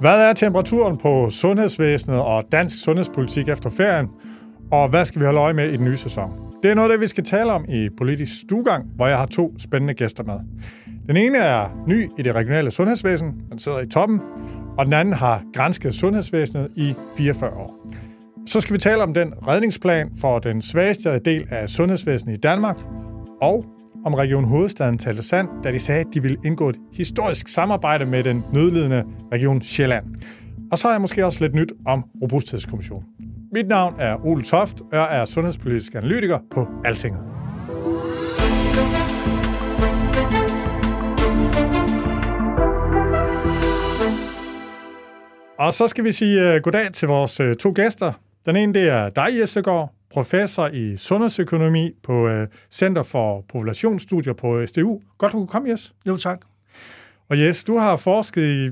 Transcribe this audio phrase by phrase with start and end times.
[0.00, 4.08] Hvad er temperaturen på sundhedsvæsenet og dansk sundhedspolitik efter ferien?
[4.72, 6.30] Og hvad skal vi holde øje med i den nye sæson?
[6.62, 9.26] Det er noget af det, vi skal tale om i Politisk Stugang, hvor jeg har
[9.26, 10.34] to spændende gæster med.
[11.06, 14.20] Den ene er ny i det regionale sundhedsvæsen, han sidder i toppen,
[14.78, 17.86] og den anden har grænsket sundhedsvæsenet i 44 år.
[18.46, 22.76] Så skal vi tale om den redningsplan for den svageste del af sundhedsvæsenet i Danmark,
[23.40, 23.64] og
[24.04, 28.04] om Region Hovedstaden talte sandt, da de sagde, at de ville indgå et historisk samarbejde
[28.04, 30.04] med den nødlidende Region Sjælland.
[30.72, 33.08] Og så er jeg måske også lidt nyt om Robusthedskommissionen.
[33.52, 37.20] Mit navn er Ole Toft, og jeg er sundhedspolitisk analytiker på Altinget.
[45.58, 48.12] Og så skal vi sige uh, goddag til vores uh, to gæster.
[48.46, 54.66] Den ene, det er dig, Jessegaard, professor i sundhedsøkonomi på uh, Center for Populationsstudier på
[54.66, 55.00] SDU.
[55.18, 55.94] Godt, du kunne komme, Jes.
[56.06, 56.40] Jo, tak.
[57.28, 58.70] Og Jes, du har forsket i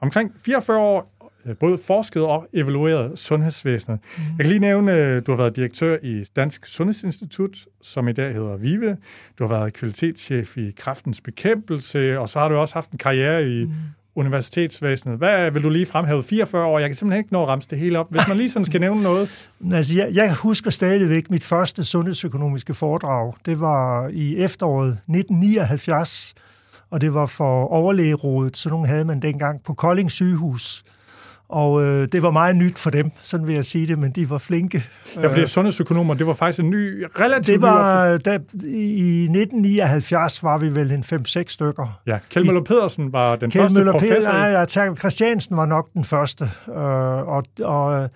[0.00, 4.00] omkring 44 år, øh, både forsket og evalueret sundhedsvæsenet.
[4.16, 4.22] Mm.
[4.24, 8.34] Jeg kan lige nævne, øh, du har været direktør i Dansk Sundhedsinstitut, som i dag
[8.34, 8.96] hedder VIVE.
[9.38, 13.48] Du har været kvalitetschef i kraftens bekæmpelse, og så har du også haft en karriere
[13.48, 13.72] i mm
[14.18, 15.18] universitetsvæsenet.
[15.18, 16.22] Hvad vil du lige fremhæve?
[16.22, 18.06] 44 år, jeg kan simpelthen ikke nå at ramse det hele op.
[18.10, 19.28] Hvis man lige sådan skal nævne noget.
[19.72, 23.32] Altså, jeg, jeg husker stadigvæk mit første sundhedsøkonomiske foredrag.
[23.46, 26.34] Det var i efteråret 1979,
[26.90, 30.82] og det var for overlægerådet, så nogle havde man dengang på Kolding sygehus.
[31.48, 34.30] Og øh, det var meget nyt for dem, sådan vil jeg sige det, men de
[34.30, 34.84] var flinke.
[35.16, 40.58] Ja, fordi sundhedsøkonomer, det var faktisk en ny, relativt Det var, da, i 1979 var
[40.58, 42.00] vi vel en 5-6 stykker.
[42.06, 44.14] Ja, Kjeld Møller Pedersen var den Kjeld første Møller professor.
[44.14, 46.74] Pedersen, i- nej, ja, Christiansen var nok den første, øh,
[47.28, 48.10] og, og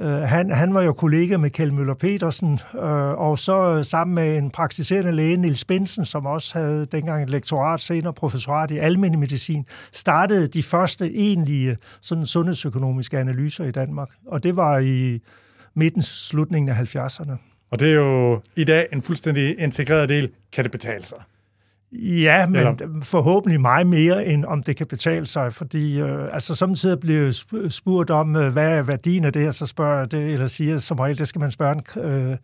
[0.00, 4.14] øh, han, han var jo kollega med Kjeld Møller Petersen, øh, og så øh, sammen
[4.14, 8.78] med en praktiserende læge, Nils Bensen, som også havde dengang et lektorat, senere professorat i
[8.78, 15.20] almindelig medicin, startede de første egentlige sådan sundhedsøkonomiske analyser i Danmark, og det var i
[15.74, 17.32] midten, slutningen af 70'erne.
[17.70, 20.30] Og det er jo i dag en fuldstændig integreret del.
[20.52, 21.18] Kan det betale sig?
[21.98, 26.54] Ja, men Eller- forhåbentlig meget mere, end om det kan betale sig, fordi øh, altså
[26.54, 30.12] samtidig bliver sp- spurgt om, øh, hvad er værdien af det her, så spørger jeg
[30.12, 32.36] det, eller siger som regel, det skal man spørge en, øh,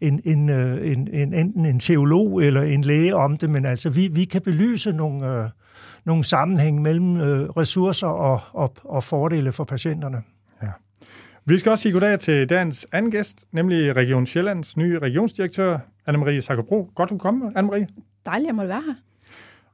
[0.00, 3.90] en, en, øh, en, en, enten en teolog eller en læge om det, men altså
[3.90, 5.48] vi, vi kan belyse nogle, øh,
[6.04, 10.22] nogle sammenhæng mellem øh, ressourcer og, og, og fordele for patienterne.
[11.48, 15.78] Vi skal også sige goddag til dagens anden gæst, nemlig Region Sjællands nye regionsdirektør,
[16.08, 16.90] Anne-Marie Sakkerbro.
[16.94, 17.86] Godt, du kom, Anne-Marie.
[18.26, 18.94] Dejligt, jeg måtte være her.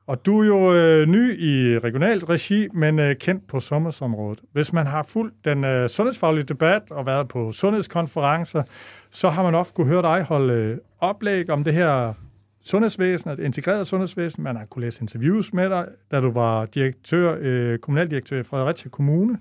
[0.07, 4.41] Og du er jo øh, ny i regionalt regi, men øh, kendt på sundhedsområdet.
[4.53, 8.62] Hvis man har fulgt den øh, sundhedsfaglige debat og været på sundhedskonferencer,
[9.11, 12.15] så har man ofte kunne høre dig holde øh, oplæg om det her
[12.62, 14.43] sundhedsvæsen, et integreret sundhedsvæsen.
[14.43, 18.91] Man har kunne læse interviews med dig, da du var direktør, øh, kommunaldirektør i Fredericia
[18.91, 19.39] Kommune.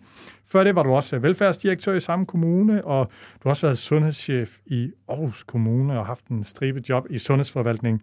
[0.51, 4.57] Før det var du også velfærdsdirektør i samme kommune, og du har også været sundhedschef
[4.65, 8.01] i Aarhus Kommune og haft en stribe job i sundhedsforvaltningen.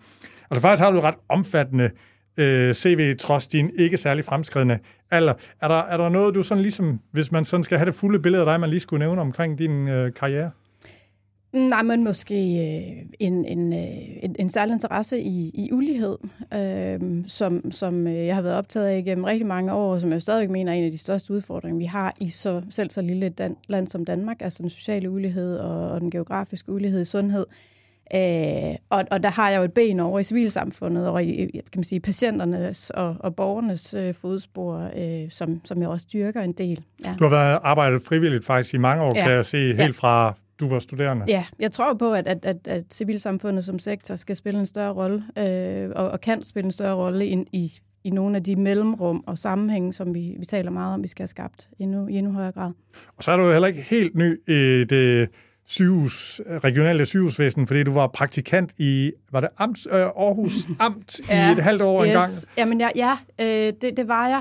[0.50, 1.90] Altså faktisk har du ret omfattende
[2.36, 4.78] øh, CV, trods din ikke særlig fremskridende
[5.10, 5.34] alder.
[5.60, 8.18] Er der, er der noget, du sådan ligesom, hvis man sådan skal have det fulde
[8.18, 10.50] billede af dig, man lige skulle nævne omkring din øh, karriere?
[11.52, 16.16] Nej, men måske øh, en, en, øh, en, en særlig interesse i, i ulighed,
[16.54, 20.12] øh, som, som øh, jeg har været optaget af igennem rigtig mange år, og som
[20.12, 23.02] jeg stadigvæk mener er en af de største udfordringer, vi har i så, selv så
[23.02, 27.00] lille et dan, land som Danmark, altså den sociale ulighed og, og den geografiske ulighed
[27.00, 27.46] i sundhed.
[28.14, 31.62] Øh, og, og der har jeg jo et ben over i civilsamfundet og i kan
[31.76, 36.52] man sige, patienternes og, og borgernes øh, fodspor, øh, som, som jeg også dyrker en
[36.52, 36.84] del.
[37.04, 37.14] Ja.
[37.18, 39.12] Du har været arbejdet frivilligt faktisk i mange år.
[39.16, 39.22] Ja.
[39.22, 39.86] kan jeg se, helt Ja.
[39.90, 41.24] fra du var studerende.
[41.28, 44.92] Ja, jeg tror på, at, at, at, at civilsamfundet som sektor skal spille en større
[44.92, 47.72] rolle, øh, og, og kan spille en større rolle ind i,
[48.04, 51.22] i nogle af de mellemrum og sammenhænge, som vi, vi taler meget om, vi skal
[51.22, 52.72] have skabt endnu, i endnu højere grad.
[53.16, 55.28] Og så er du jo heller ikke helt ny i det
[55.66, 61.48] sygehus, regionale sygehusvæsen, fordi du var praktikant i, var det Amt, øh, Aarhus Amt ja.
[61.48, 62.08] i et halvt år yes.
[62.08, 62.30] engang?
[62.56, 64.40] Jamen, ja, ja øh, det, det var jeg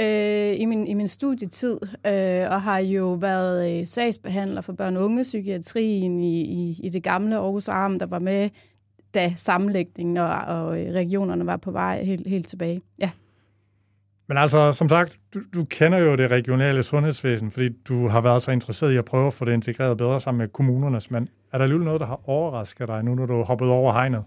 [0.00, 4.96] øh, i, min, i min studietid, øh, og har jo været øh, sagsbehandler for børn-
[4.96, 8.48] og ungepsykiatrien i, i, i det gamle Aarhus Arm, der var med
[9.14, 12.80] da sammenlægningen og, og øh, regionerne var på vej helt, helt tilbage.
[13.00, 13.10] Ja.
[14.28, 18.42] Men altså, som sagt, du, du kender jo det regionale sundhedsvæsen, fordi du har været
[18.42, 21.10] så interesseret i at prøve at få det integreret bedre sammen med kommunernes.
[21.10, 23.92] Men er der alligevel noget, der har overrasket dig nu, når du er hoppet over
[23.92, 24.24] hegnet?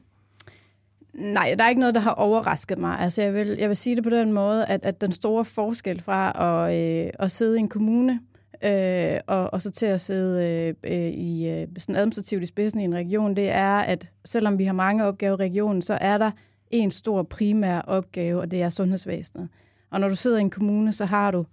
[1.13, 2.99] Nej, der er ikke noget, der har overrasket mig.
[2.99, 6.01] Altså, jeg vil, jeg vil sige det på den måde, at, at den store forskel
[6.01, 6.31] fra
[6.69, 8.19] at, øh, at sidde i en kommune
[8.63, 12.79] øh, og, og så til at sidde øh, øh, i øh, sådan administrativt i spidsen
[12.79, 16.17] i en region, det er, at selvom vi har mange opgaver i regionen, så er
[16.17, 16.31] der
[16.71, 19.49] en stor primær opgave, og det er sundhedsvæsenet.
[19.91, 21.45] Og når du sidder i en kommune, så har du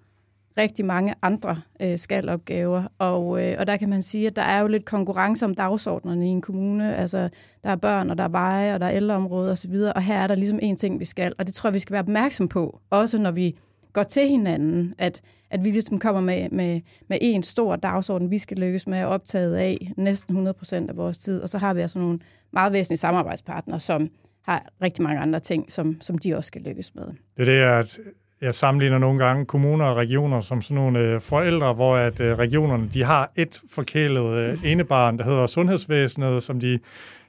[0.58, 4.60] rigtig mange andre øh, skalopgaver, og, øh, og der kan man sige, at der er
[4.60, 6.96] jo lidt konkurrence om dagsordnerne i en kommune.
[6.96, 7.28] Altså,
[7.62, 10.26] der er børn, og der er veje, og der er ældreområder osv., og her er
[10.26, 12.80] der ligesom en ting, vi skal, og det tror jeg, vi skal være opmærksom på,
[12.90, 13.56] også når vi
[13.92, 15.20] går til hinanden, at,
[15.50, 19.06] at vi ligesom kommer med, med, med en stor dagsorden, vi skal lykkes med at
[19.06, 22.18] optage af næsten 100 procent af vores tid, og så har vi altså nogle
[22.52, 24.10] meget væsentlige samarbejdspartnere, som
[24.42, 27.04] har rigtig mange andre ting, som, som de også skal lykkes med.
[27.36, 27.98] Det er det, at
[28.40, 32.38] jeg sammenligner nogle gange kommuner og regioner som sådan nogle øh, forældre, hvor at øh,
[32.38, 36.78] regionerne de har et forkælet øh, enebarn, der hedder sundhedsvæsenet, som de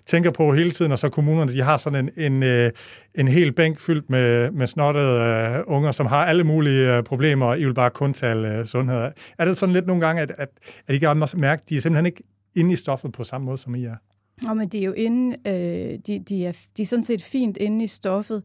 [0.05, 2.71] tænker på hele tiden, og så kommunerne, de har sådan en, en, øh,
[3.15, 7.45] en hel bænk fyldt med, med snottede øh, unger, som har alle mulige øh, problemer,
[7.45, 9.11] og I vil bare kun tale øh, sundhed.
[9.37, 10.49] Er det sådan lidt nogle gange, at, at,
[10.87, 12.23] at I kan mærke, at de er simpelthen ikke
[12.55, 13.95] inde i stoffet på samme måde, som I er?
[14.47, 17.57] Ja, men de er jo inde, øh, de, de, er, de er sådan set fint
[17.57, 18.43] inde i stoffet,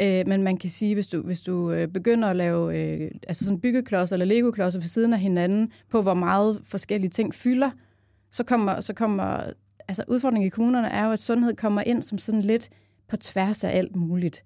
[0.00, 3.44] Øh, men man kan sige, hvis du, hvis du øh, begynder at lave øh, altså
[3.44, 7.70] sådan byggeklodser eller legoklodser ved siden af hinanden, på hvor meget forskellige ting fylder,
[8.30, 9.42] så kommer, så kommer
[9.88, 12.68] altså udfordringen i kommunerne er jo, at sundhed kommer ind som sådan lidt
[13.08, 14.42] på tværs af alt muligt.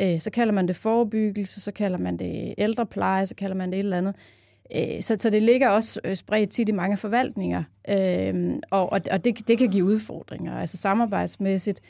[0.00, 3.78] Øh, så kalder man det forebyggelse, så kalder man det ældrepleje, så kalder man det
[3.78, 4.14] et eller andet.
[4.76, 9.24] Øh, så, så det ligger også øh, spredt tit i mange forvaltninger, øh, og, og
[9.24, 11.80] det, det kan give udfordringer, altså samarbejdsmæssigt.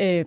[0.00, 0.24] Øh,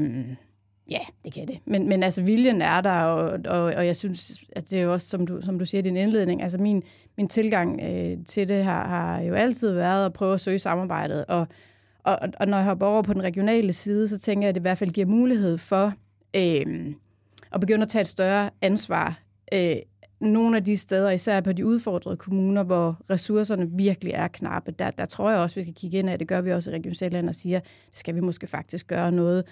[0.92, 1.60] Ja, det kan det.
[1.66, 4.94] Men, men altså, viljen er der, og, og, og jeg synes, at det er jo
[4.94, 6.84] også, som du, som du siger i din indledning, altså min,
[7.18, 11.26] min tilgang øh, til det har, har jo altid været at prøve at søge samarbejdet,
[11.26, 11.48] og,
[12.04, 14.62] og, og når jeg hopper over på den regionale side, så tænker jeg, at det
[14.62, 15.94] i hvert fald giver mulighed for
[16.36, 16.94] øh,
[17.52, 19.20] at begynde at tage et større ansvar
[19.54, 19.76] øh,
[20.22, 24.92] nogle af de steder, især på de udfordrede kommuner, hvor ressourcerne virkelig er knappe, der,
[24.92, 26.94] der tror jeg også, vi skal kigge ind af, det gør vi også i Region
[26.94, 29.44] Sjælland og siger, det skal vi måske faktisk gøre noget?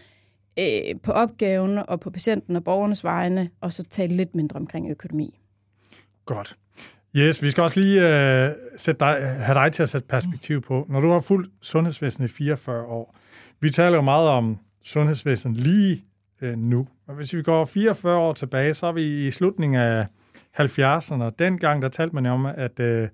[0.60, 4.92] Øh, på opgaven og på patienten og borgernes vegne, og så tale lidt mindre omkring
[4.92, 5.40] økonomi.
[6.26, 6.58] Godt.
[7.16, 10.86] Yes, vi skal også lige øh, sætte dig, have dig til at sætte perspektiv på.
[10.90, 13.16] Når du har fulgt sundhedsvæsenet i 44 år,
[13.60, 16.06] vi taler jo meget om sundhedsvæsenet lige
[16.42, 16.88] øh, nu.
[17.08, 20.06] Men hvis vi går 44 år tilbage, så er vi i slutningen af
[20.60, 21.24] 70'erne.
[21.24, 23.08] og Dengang der talte man om, at øh,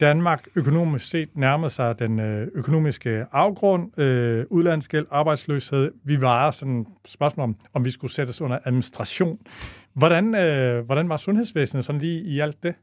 [0.00, 5.92] Danmark økonomisk set nærmede sig den øh, økonomiske afgrund, øh, udlandsgæld, arbejdsløshed.
[6.04, 9.38] Vi var sådan et spørgsmål om, om vi skulle sættes under administration.
[9.94, 12.74] Hvordan, øh, hvordan var sundhedsvæsenet sådan lige i alt det?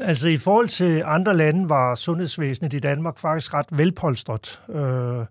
[0.00, 4.60] Altså i forhold til andre lande var sundhedsvæsenet i Danmark faktisk ret velpolstret.
[4.70, 5.26] Øh,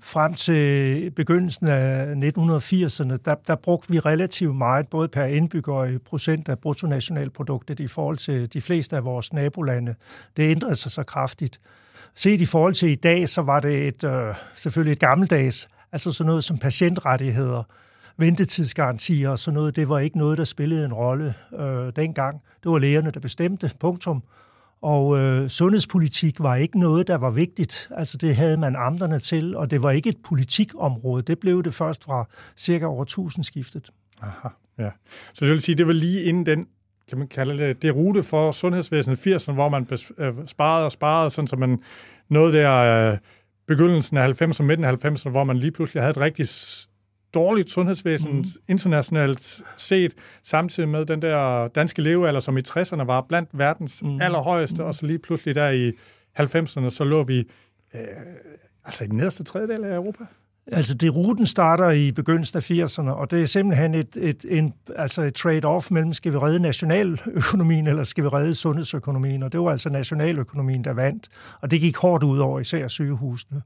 [0.00, 5.92] frem til begyndelsen af 1980'erne, der, der brugte vi relativt meget, både per indbygger og
[5.92, 9.94] i procent af bruttonationalproduktet i forhold til de fleste af vores nabolande.
[10.36, 11.60] Det ændrede sig så kraftigt.
[12.14, 16.12] Set i forhold til i dag, så var det et, øh, selvfølgelig et gammeldags, altså
[16.12, 17.62] sådan noget som patientrettigheder,
[18.16, 22.42] ventetidsgarantier og sådan noget, det var ikke noget, der spillede en rolle øh, dengang.
[22.62, 24.22] Det var lægerne, der bestemte, punktum.
[24.82, 27.88] Og øh, sundhedspolitik var ikke noget, der var vigtigt.
[27.90, 31.22] Altså det havde man amterne til, og det var ikke et politikområde.
[31.22, 33.90] Det blev det først fra cirka over tusindskiftet.
[34.22, 34.48] Aha,
[34.78, 34.90] ja.
[35.34, 36.66] Så det vil sige, det var lige inden den
[37.08, 39.86] kan man kalde det, det rute for sundhedsvæsenet 80'erne, hvor man
[40.18, 41.78] øh, sparede og sparede, sådan så man
[42.28, 43.18] nåede der øh,
[43.66, 46.48] begyndelsen af 90'erne, midten af 90'erne, hvor man lige pludselig havde et rigtigt
[47.34, 48.44] dårligt sundhedsvæsen mm.
[48.68, 54.20] internationalt set, samtidig med den der danske levealder, som i 60'erne var blandt verdens mm.
[54.20, 54.88] allerhøjeste, mm.
[54.88, 55.92] og så lige pludselig der i
[56.40, 57.38] 90'erne, så lå vi
[57.94, 58.00] øh,
[58.84, 60.24] altså i den nederste tredjedel af Europa.
[60.66, 64.74] Altså, det ruten starter i begyndelsen af 80'erne, og det er simpelthen et, et, en,
[64.96, 69.60] altså et trade-off mellem, skal vi redde nationaløkonomien, eller skal vi redde sundhedsøkonomien, og det
[69.60, 71.28] var altså nationaløkonomien, der vandt,
[71.60, 73.62] og det gik hårdt ud over især sygehusene.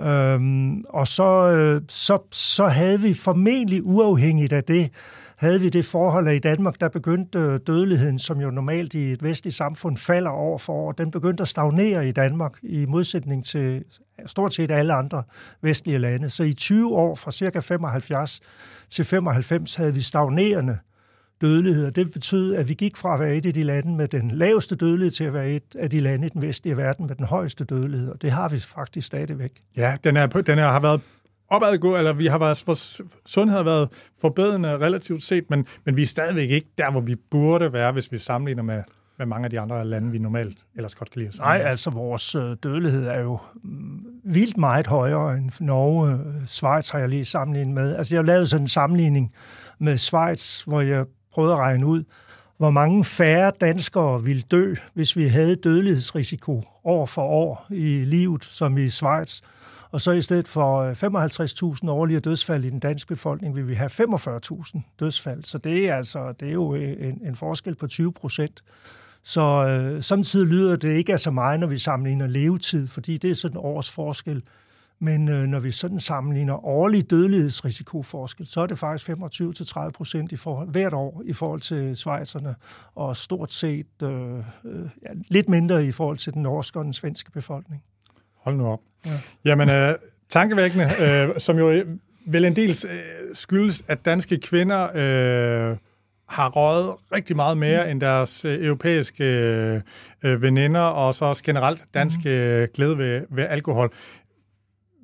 [0.00, 4.90] Øhm, og så, øh, så, så havde vi formentlig uafhængigt af det,
[5.36, 9.12] havde vi det forhold, at i Danmark, der begyndte øh, dødeligheden, som jo normalt i
[9.12, 13.44] et vestligt samfund falder over for år, den begyndte at stagnere i Danmark, i modsætning
[13.44, 13.84] til
[14.26, 15.22] stort set alle andre
[15.62, 16.30] vestlige lande.
[16.30, 18.40] Så i 20 år, fra cirka 75
[18.90, 20.78] til 95, havde vi stagnerende
[21.42, 24.08] dødelighed, og det betød, at vi gik fra at være et af de lande med
[24.08, 27.14] den laveste dødelighed til at være et af de lande i den vestlige verden med
[27.14, 29.52] den højeste dødelighed, og det har vi faktisk stadigvæk.
[29.76, 31.00] Ja, den, er, den er, har været
[31.48, 33.88] opadgå, eller vi har været, vores sundhed har været
[34.20, 38.12] forbedrende relativt set, men, men vi er stadigvæk ikke der, hvor vi burde være, hvis
[38.12, 38.82] vi sammenligner med,
[39.18, 41.36] med mange af de andre lande, vi normalt ellers godt kan lide.
[41.38, 46.18] Nej, altså vores øh, dødelighed er jo mm, vildt meget højere end Norge.
[46.46, 47.96] Schweiz har jeg lige sammenlignet med.
[47.96, 49.32] Altså jeg har lavet sådan en sammenligning
[49.78, 52.04] med Schweiz, hvor jeg prøvet at regne ud,
[52.56, 58.44] hvor mange færre danskere ville dø, hvis vi havde dødelighedsrisiko år for år i livet,
[58.44, 59.40] som i Schweiz.
[59.90, 63.74] Og så i stedet for øh, 55.000 årlige dødsfald i den danske befolkning, vil vi
[63.74, 65.44] have 45.000 dødsfald.
[65.44, 68.62] Så det er, altså, det er jo øh, en, en forskel på 20 procent.
[69.24, 73.30] Så øh, samtidig lyder det ikke af så meget, når vi sammenligner levetid, fordi det
[73.30, 74.42] er sådan en års forskel.
[75.02, 80.36] Men øh, når vi sådan sammenligner årlig dødelighedsrisikoforskel, så er det faktisk 25-30 procent i
[80.36, 82.54] forhold, hvert år i forhold til Schweizerne,
[82.94, 84.42] og stort set øh, øh,
[85.02, 87.82] ja, lidt mindre i forhold til den norske og den svenske befolkning.
[88.36, 88.80] Hold nu op.
[89.06, 89.10] Ja.
[89.44, 89.94] Jamen, øh,
[90.28, 91.84] tankevækkende, øh, som jo
[92.26, 95.76] vel en del øh, skyldes, at danske kvinder øh,
[96.28, 97.90] har røget rigtig meget mere mm.
[97.90, 99.24] end deres øh, europæiske
[100.22, 102.34] øh, veninder, og så også generelt danske mm.
[102.34, 103.92] øh, glæde ved, ved alkohol.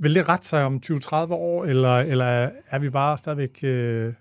[0.00, 4.12] Vil det rette sig om 20-30 år, eller, eller er vi bare stadigvæk øh,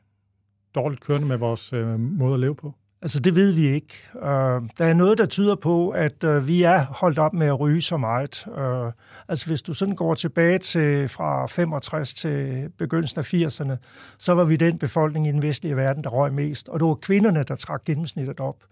[0.76, 2.74] dårligt kørende med vores øh, måde at leve på?
[3.02, 3.94] Altså, det ved vi ikke.
[4.16, 7.60] Øh, der er noget, der tyder på, at øh, vi er holdt op med at
[7.60, 8.48] ryge så meget.
[8.58, 8.92] Øh,
[9.28, 13.76] altså, hvis du sådan går tilbage til fra 65 til begyndelsen af 80'erne,
[14.18, 16.70] så var vi den befolkning i den vestlige verden, der røg mest.
[16.70, 18.64] Og det var kvinderne, der trak gennemsnittet op.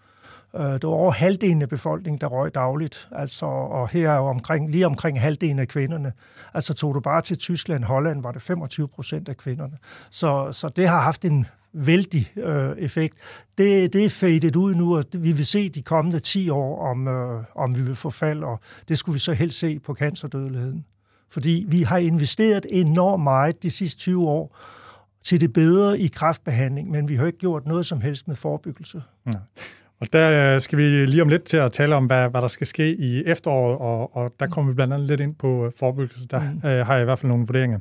[0.57, 3.09] Øh, det var over halvdelen af befolkningen, der røg dagligt.
[3.11, 6.13] Altså, og her er omkring, lige omkring halvdelen af kvinderne.
[6.53, 9.77] Altså, tog du bare til Tyskland, Holland, var det 25 procent af kvinderne.
[10.09, 13.17] Så, så det har haft en vældig øh, effekt.
[13.57, 17.07] Det, det er fadet ud nu, og vi vil se de kommende 10 år, om,
[17.07, 20.85] øh, om vi vil få fald, og det skulle vi så helst se på cancerdødeligheden.
[21.29, 24.57] Fordi vi har investeret enormt meget de sidste 20 år
[25.23, 29.03] til det bedre i kræftbehandling, men vi har ikke gjort noget som helst med forebyggelse.
[29.25, 29.39] Ja.
[29.99, 32.47] Og der øh, skal vi lige om lidt til at tale om, hvad, hvad der
[32.47, 36.27] skal ske i efteråret, og, og der kommer vi blandt andet lidt ind på forebyggelse.
[36.27, 36.69] Der mm.
[36.69, 37.79] øh, har jeg i hvert fald nogle vurderinger.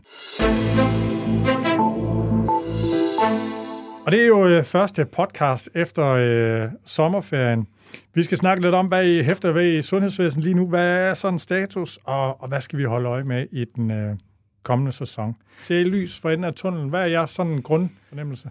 [4.07, 7.67] Og det er jo øh, første podcast efter øh, sommerferien.
[8.15, 10.69] Vi skal snakke lidt om, hvad I hæfter ved i sundhedsvæsenet lige nu.
[10.69, 14.15] Hvad er sådan status, og, og hvad skal vi holde øje med i den øh,
[14.63, 15.35] kommende sæson?
[15.61, 16.89] Ser I lys for enden af tunnelen?
[16.89, 18.51] Hvad er jeres sådan grundfornemmelse?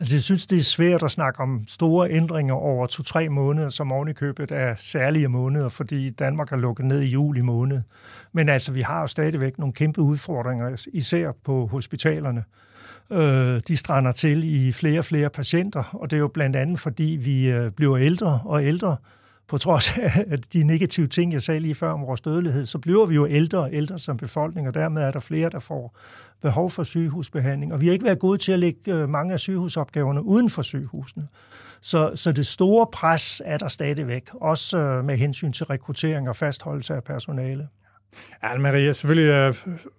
[0.00, 3.92] Altså, jeg synes, det er svært at snakke om store ændringer over to-tre måneder, som
[3.92, 7.80] ovenikøbet er særlige måneder, fordi Danmark er lukket ned i juli måned.
[8.32, 12.44] Men altså, vi har jo stadigvæk nogle kæmpe udfordringer, især på hospitalerne.
[13.12, 16.78] Øh, de strander til i flere og flere patienter, og det er jo blandt andet,
[16.78, 18.96] fordi vi øh, bliver ældre og ældre.
[19.48, 19.98] På trods
[20.32, 23.26] af de negative ting, jeg sagde lige før om vores dødelighed, så bliver vi jo
[23.26, 25.98] ældre og ældre som befolkning, og dermed er der flere, der får
[26.42, 27.72] behov for sygehusbehandling.
[27.72, 30.62] Og vi har ikke været gode til at lægge øh, mange af sygehusopgaverne uden for
[30.62, 31.28] sygehusene.
[31.80, 36.36] Så, så det store pres er der stadigvæk, også øh, med hensyn til rekruttering og
[36.36, 37.68] fastholdelse af personale.
[38.42, 39.54] Ja, Maria, selvfølgelig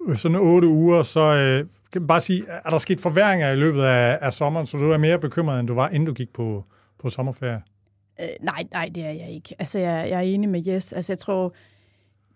[0.07, 4.17] øh, sådan otte uger, så kan bare sige, er der sket forværinger i løbet af,
[4.21, 6.65] af sommeren, så du er mere bekymret, end du var, inden du gik på,
[6.99, 7.61] på sommerferie?
[8.21, 9.55] Øh, nej, nej, det er jeg ikke.
[9.59, 10.93] Altså, jeg, jeg er enig med Jes.
[10.93, 11.53] Altså, jeg tror,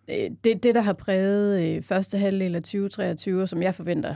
[0.09, 4.15] øh, det, det der har præget øh, første halvdel af 2023, som jeg forventer,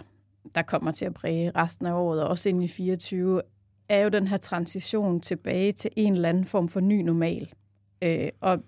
[0.55, 3.41] der kommer til at præge resten af året, og også ind i 2024,
[3.89, 7.53] er jo den her transition tilbage til en eller anden form for ny normal.
[8.01, 8.63] Øh, og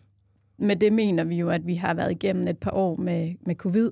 [0.57, 3.55] med det mener vi jo, at vi har været igennem et par år med, med
[3.55, 3.91] covid,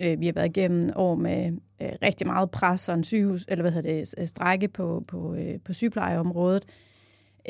[0.00, 1.52] Øh, vi har været igennem år med
[1.82, 5.60] øh, rigtig meget pres og en sygehus, eller hvad hedder det, strække på, på, øh,
[5.64, 6.64] på sygeplejeområdet.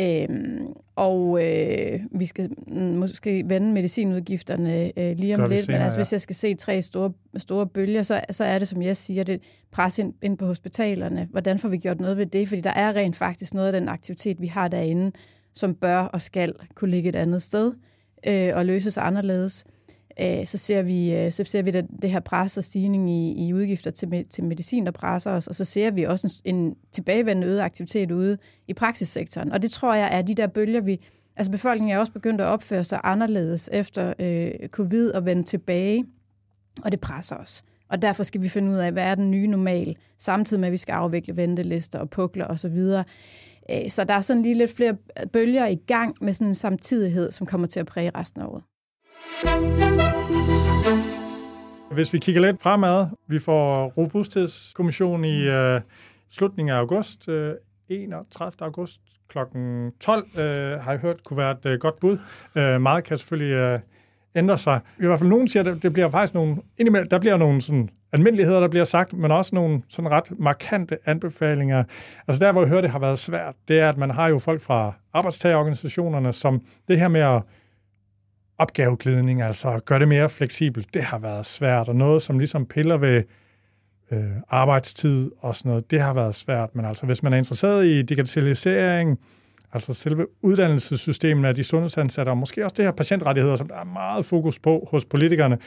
[0.00, 5.98] Øhm, og øh, vi skal måske vende medicinudgifterne øh, lige om lidt, senere, men altså,
[5.98, 6.02] ja.
[6.02, 9.24] hvis jeg skal se tre store, store bølger, så, så er det, som jeg siger,
[9.24, 9.40] det
[9.72, 11.28] pres ind, ind på hospitalerne.
[11.30, 12.48] Hvordan får vi gjort noget ved det?
[12.48, 15.12] Fordi der er rent faktisk noget af den aktivitet, vi har derinde,
[15.54, 17.72] som bør og skal kunne ligge et andet sted
[18.26, 19.64] øh, og løses anderledes.
[20.20, 23.46] Øh, så ser vi, øh, så ser vi det, det her pres og stigning i,
[23.46, 26.74] i udgifter til, til medicin, der presser os, og så ser vi også en, en
[26.92, 29.52] tilbagevendende øget aktivitet ude i praksissektoren.
[29.52, 31.00] Og det tror jeg er de der bølger, vi...
[31.36, 36.04] Altså befolkningen er også begyndt at opføre sig anderledes efter øh, covid og vende tilbage,
[36.84, 37.64] og det presser os.
[37.88, 40.72] Og derfor skal vi finde ud af, hvad er den nye normal, samtidig med, at
[40.72, 42.80] vi skal afvikle ventelister og pukler osv.
[42.80, 43.02] Så,
[43.70, 44.96] øh, så der er sådan lige lidt flere
[45.32, 48.62] bølger i gang med sådan en samtidighed, som kommer til at præge resten af året.
[51.92, 55.80] Hvis vi kigger lidt fremad, vi får Robusthedskommissionen i øh,
[56.30, 57.54] slutningen af august, øh,
[57.88, 58.52] 31.
[58.60, 59.38] august kl.
[60.00, 62.18] 12, øh, har jeg hørt, kunne være et øh, godt bud.
[62.54, 63.80] Øh, meget kan selvfølgelig øh,
[64.34, 64.80] ændre sig.
[64.98, 67.90] I hvert fald nogen siger, at det bliver faktisk nogle, indimellem, der bliver nogle sådan,
[68.12, 71.84] almindeligheder, der bliver sagt, men også nogle sådan ret markante anbefalinger.
[72.28, 74.38] Altså der, hvor jeg hører, det har været svært, det er, at man har jo
[74.38, 77.42] folk fra arbejdstagerorganisationerne, som det her med at
[78.58, 82.96] opgaveglidning, altså gøre det mere fleksibelt, det har været svært, og noget, som ligesom piller
[82.96, 83.22] ved
[84.10, 86.74] øh, arbejdstid og sådan noget, det har været svært.
[86.74, 89.18] Men altså, hvis man er interesseret i digitalisering,
[89.72, 93.84] altså selve uddannelsessystemet af de sundhedsansatte, og måske også det her patientrettigheder, som der er
[93.84, 95.58] meget fokus på hos politikerne,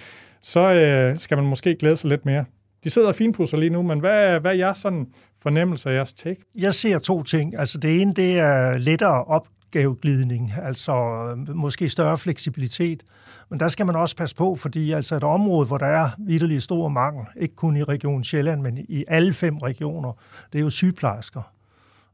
[0.41, 2.45] så øh, skal man måske glæde sig lidt mere.
[2.83, 5.07] De sidder og finpusser lige nu, men hvad, hvad er jeres sådan
[5.41, 6.41] fornemmelse af jeres take?
[6.55, 7.59] Jeg ser to ting.
[7.59, 9.23] Altså det ene, det er lettere
[9.69, 13.03] opgaveglidning, altså øh, måske større fleksibilitet.
[13.49, 16.61] Men der skal man også passe på, fordi altså et område, hvor der er vidderlig
[16.61, 20.13] stor mangel, ikke kun i Region Sjælland, men i alle fem regioner,
[20.53, 21.41] det er jo sygeplejersker.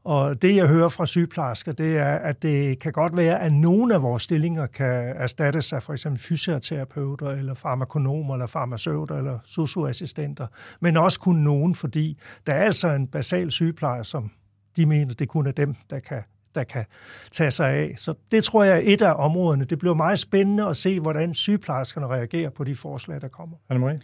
[0.04, 3.94] Og det, jeg hører fra sygeplejersker, det er, at det kan godt være, at nogle
[3.94, 10.46] af vores stillinger kan erstattes af for eksempel fysioterapeuter, eller farmakonomer, eller farmaceuter, eller socioassistenter,
[10.80, 14.30] men også kun nogen, fordi der er altså en basal sygeplejer, som
[14.76, 16.22] de mener, det kun er dem, der kan
[16.56, 16.84] der kan
[17.30, 17.94] tage sig af.
[17.98, 19.64] Så det tror jeg er et af områderne.
[19.64, 23.56] Det bliver meget spændende at se, hvordan sygeplejerskerne reagerer på de forslag, der kommer.
[23.72, 24.00] Anne-Marie?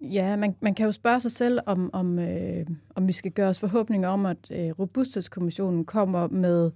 [0.00, 3.48] Ja, man, man kan jo spørge sig selv, om, om, øh, om vi skal gøre
[3.48, 6.70] os forhåbninger om, at øh, Robusthedskommissionen kommer med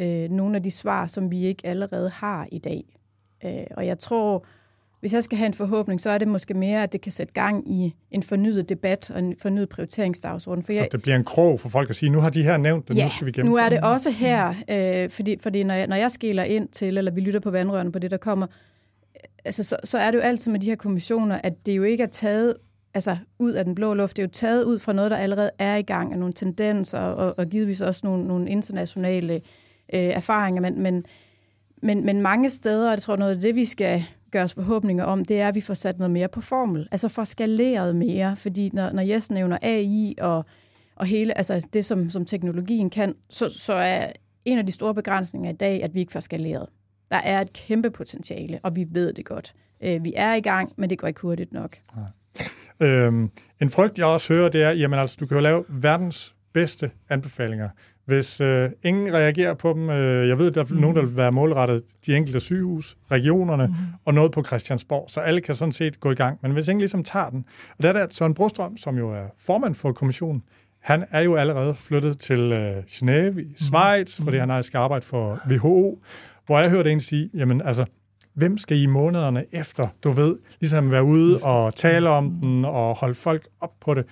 [0.00, 2.84] øh, nogle af de svar, som vi ikke allerede har i dag.
[3.44, 4.46] Øh, og jeg tror,
[5.04, 7.32] hvis jeg skal have en forhåbning, så er det måske mere, at det kan sætte
[7.32, 10.64] gang i en fornyet debat og en fornyet prioriteringsdagsorden.
[10.64, 12.56] For jeg, så det bliver en krog for folk at sige, nu har de her
[12.56, 15.62] nævnt det, ja, nu skal vi gennemføre nu er det også her, øh, fordi, fordi
[15.62, 18.16] når, jeg, når jeg skiller ind til, eller vi lytter på vandrørene på det, der
[18.16, 18.46] kommer,
[19.44, 22.02] altså, så, så er det jo altid med de her kommissioner, at det jo ikke
[22.02, 22.54] er taget
[22.94, 24.16] altså, ud af den blå luft.
[24.16, 26.98] Det er jo taget ud fra noget, der allerede er i gang, af nogle tendenser,
[26.98, 29.40] og, og givetvis også nogle, nogle internationale øh,
[29.92, 30.62] erfaringer.
[30.62, 31.04] Men, men,
[31.82, 35.04] men, men mange steder, og jeg tror noget af det, vi skal gør os forhåbninger
[35.04, 36.88] om, det er, at vi får sat noget mere på formel.
[36.90, 40.44] Altså får skaleret mere, fordi når, når Jes nævner AI og,
[40.96, 44.06] og hele, altså det, som, som teknologien kan, så, så er
[44.44, 46.66] en af de store begrænsninger i dag, at vi ikke får skaleret.
[47.10, 49.54] Der er et kæmpe potentiale, og vi ved det godt.
[49.82, 51.76] Øh, vi er i gang, men det går ikke hurtigt nok.
[52.80, 52.86] Ja.
[52.86, 56.34] Øhm, en frygt, jeg også hører, det er, jamen altså, du kan jo lave verdens
[56.52, 57.68] bedste anbefalinger.
[58.06, 60.76] Hvis øh, ingen reagerer på dem, øh, jeg ved, der er mm.
[60.76, 63.74] nogen, der vil være målrettet de enkelte sygehus, regionerne mm.
[64.04, 66.38] og noget på Christiansborg, så alle kan sådan set gå i gang.
[66.42, 67.44] Men hvis ingen ligesom tager den,
[67.78, 70.42] og der er der Søren Brostrøm, som jo er formand for kommissionen,
[70.80, 74.24] han er jo allerede flyttet til øh, Genève i Schweiz, mm.
[74.24, 76.02] fordi han har skal arbejde for WHO,
[76.46, 77.84] hvor jeg hørte en sige, jamen altså,
[78.34, 82.94] hvem skal i månederne efter, du ved, ligesom være ude og tale om den og
[82.94, 84.04] holde folk op på det.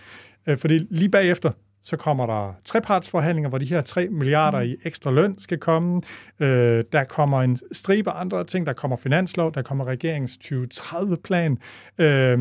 [0.46, 1.50] Øh, fordi lige bagefter,
[1.82, 6.00] så kommer der trepartsforhandlinger, hvor de her 3 milliarder i ekstra løn skal komme.
[6.40, 8.66] Øh, der kommer en stribe andre ting.
[8.66, 11.58] Der kommer finanslov, der kommer regeringens 2030-plan.
[11.98, 12.38] Øh,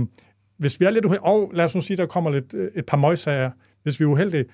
[0.58, 2.86] hvis vi er lidt uheldige, og lad os nu sige, der kommer lidt, øh, et
[2.86, 3.52] par møgsager.
[3.84, 4.46] Hvis vi er uheldige,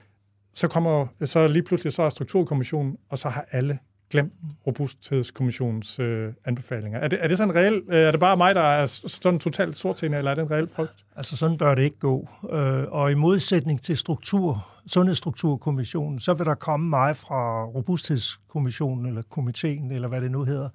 [0.53, 4.33] så kommer så lige pludselig så er strukturkommissionen, og så har alle glemt
[4.67, 6.99] robusthedskommissionens øh, anbefalinger.
[6.99, 7.83] Er det, er det sådan reelt?
[7.89, 10.67] Øh, er det bare mig, der er sådan totalt sortseende, eller er det en reel
[10.67, 11.05] frygt?
[11.15, 12.29] Altså sådan bør det ikke gå.
[12.51, 19.21] Øh, og i modsætning til struktur, Sundhedsstrukturkommissionen, så vil der komme mig fra Robusthedskommissionen, eller
[19.29, 20.69] komiteen, eller hvad det nu hedder,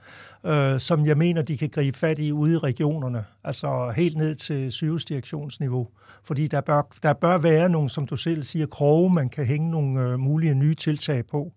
[0.47, 4.35] øh, som jeg mener, de kan gribe fat i ude i regionerne, altså helt ned
[4.35, 5.89] til sygehusdirektionsniveau.
[6.25, 9.71] Fordi der bør, der bør være nogle, som du selv siger, kroge, man kan hænge
[9.71, 11.53] nogle øh, mulige nye tiltag på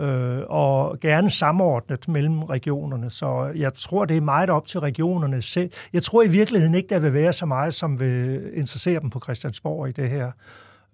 [0.00, 3.10] øh, og gerne samordnet mellem regionerne.
[3.10, 5.70] Så jeg tror, det er meget op til regionerne selv.
[5.92, 9.20] Jeg tror i virkeligheden ikke, der vil være så meget, som vil interessere dem på
[9.20, 10.30] Christiansborg i det her.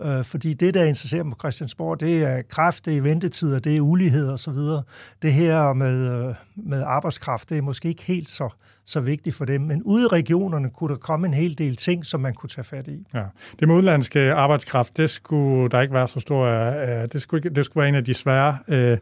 [0.03, 3.77] Øh, fordi det, der interesserer dem på Christiansborg, det er kræft, det er ventetider, det
[3.77, 4.83] er ulighed og så videre.
[5.23, 8.49] Det her med, øh, med arbejdskraft, det er måske ikke helt så,
[8.85, 9.61] så vigtigt for dem.
[9.61, 12.65] Men ude i regionerne kunne der komme en hel del ting, som man kunne tage
[12.65, 13.07] fat i.
[13.15, 13.25] Ja.
[13.61, 16.45] Det med udlandske arbejdskraft, det skulle der ikke være så stor...
[16.47, 18.99] Øh, det, skulle, det skulle være en af de svære, øh,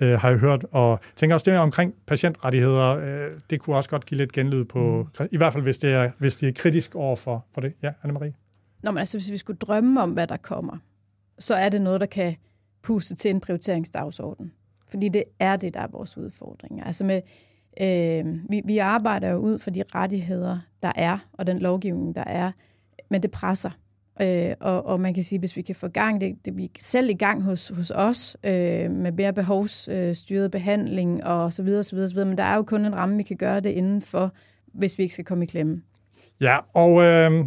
[0.00, 0.66] øh, har jeg hørt.
[0.72, 5.08] Og tænker også det omkring patientrettigheder, øh, det kunne også godt give lidt genlyd på...
[5.20, 5.26] Mm.
[5.32, 7.72] I hvert fald, hvis det er, hvis det er kritisk over for, for det.
[7.82, 8.45] Ja, Anne-Marie?
[8.86, 10.76] Nå, men altså, hvis vi skulle drømme om, hvad der kommer,
[11.38, 12.36] så er det noget, der kan
[12.82, 14.52] puste til en prioriteringsdagsorden.
[14.90, 16.86] Fordi det er det, der er vores udfordring.
[16.86, 17.20] Altså med,
[17.80, 22.24] øh, vi, vi arbejder jo ud for de rettigheder, der er, og den lovgivning, der
[22.24, 22.52] er,
[23.10, 23.70] men det presser.
[24.20, 27.10] Øh, og, og man kan sige, hvis vi kan få gang, det, det vi selv
[27.10, 31.96] i gang hos, hos os, øh, med mere behovsstyret øh, behandling og så videre, så
[31.96, 34.32] videre, så videre, men der er jo kun en ramme, vi kan gøre det indenfor,
[34.66, 35.82] hvis vi ikke skal komme i klemme.
[36.40, 37.46] Ja, og øh,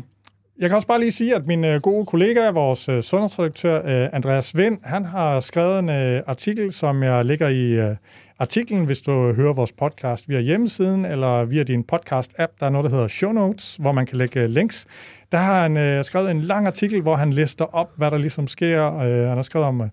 [0.60, 4.10] jeg kan også bare lige sige, at min øh, gode kollega, vores øh, sundhedsredaktør øh,
[4.14, 7.96] Andreas Vind, han har skrevet en øh, artikel, som jeg ligger i øh,
[8.40, 12.58] artiklen, hvis du hører vores podcast via hjemmesiden eller via din podcast-app.
[12.60, 14.88] Der er noget, der hedder Show Notes, hvor man kan lægge øh, links.
[15.32, 18.92] Der har han skrevet en lang artikel, hvor han lister op, hvad der ligesom sker.
[19.28, 19.84] han har skrevet om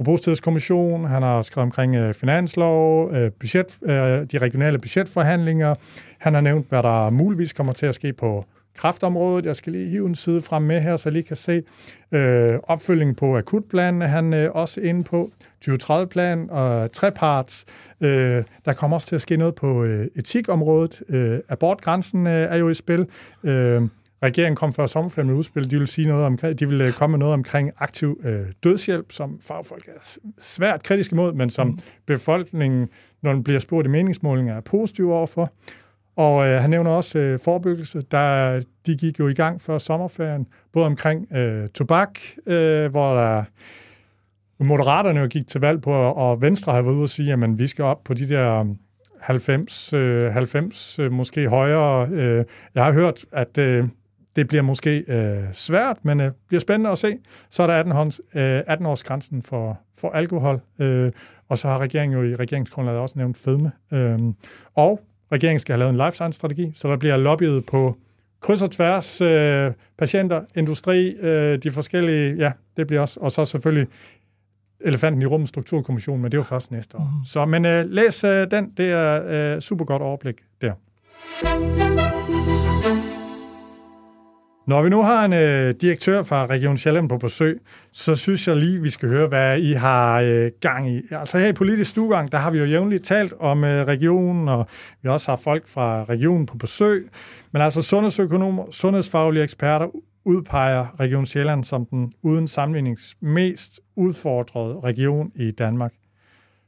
[0.00, 3.78] Robusthedskommission, han har skrevet omkring finanslov, budget,
[4.32, 5.74] de regionale budgetforhandlinger.
[6.18, 8.44] Han har nævnt, hvad der muligvis kommer til at ske på
[8.78, 9.46] kraftområdet.
[9.46, 11.62] Jeg skal lige hive en side frem med her, så jeg lige kan se
[12.12, 15.28] øh, opfølgingen på akutplanen, er han øh, også inde på.
[15.68, 17.64] 2030-plan og treparts.
[18.00, 21.02] Øh, der kommer også til at ske noget på øh, etikområdet.
[21.08, 23.06] Øh, abortgrænsen øh, er jo i spil.
[23.44, 23.82] Øh,
[24.22, 25.70] regeringen kom før sommerferien med udspil.
[25.70, 29.12] De vil sige noget omkring, de vil øh, komme med noget omkring aktiv øh, dødshjælp,
[29.12, 31.78] som fagfolk er svært kritisk imod, men som mm.
[32.06, 32.88] befolkningen,
[33.22, 35.52] når den bliver spurgt i meningsmålinger, er positiv overfor.
[36.18, 38.00] Og øh, han nævner også øh, forebyggelse.
[38.10, 43.44] Der, de gik jo i gang før sommerferien, både omkring øh, tobak, øh, hvor der
[44.60, 47.66] Moderaterne jo gik til valg på, og Venstre har været ude og sige, at vi
[47.66, 48.74] skal op på de der
[49.20, 52.08] 90, øh, 90 øh, øh, måske højere.
[52.08, 53.88] Øh, jeg har hørt, at øh,
[54.36, 57.16] det bliver måske øh, svært, men øh, bliver spændende at se.
[57.50, 61.12] Så er der 18, års, øh, 18 års grænsen for, for alkohol, øh,
[61.48, 63.72] og så har regeringen jo i regeringsgrundlaget også nævnt fedme.
[63.92, 64.18] Øh,
[64.74, 65.00] og
[65.32, 67.96] Regeringen skal have lavet en life science-strategi, så der bliver lobbyet på
[68.40, 73.44] kryds og tværs, øh, patienter, industri, øh, de forskellige, ja, det bliver også, og så
[73.44, 73.88] selvfølgelig
[74.80, 77.00] elefanten i rummet strukturkommission, men det er jo først næste år.
[77.18, 77.24] Mm.
[77.24, 80.72] Så, men øh, læs øh, den, det er øh, super godt overblik der.
[84.68, 87.60] Når vi nu har en øh, direktør fra Region Sjælland på besøg,
[87.92, 91.02] så synes jeg lige, vi skal høre, hvad I har øh, gang i.
[91.10, 94.66] Altså her i politisk stuegang, der har vi jo jævnligt talt om øh, regionen, og
[95.02, 97.08] vi også har folk fra regionen på besøg.
[97.52, 99.86] Men altså sundhedsøkonomer, sundhedsfaglige eksperter
[100.24, 105.92] udpeger Region Sjælland som den uden sammenlignings mest udfordrede region i Danmark.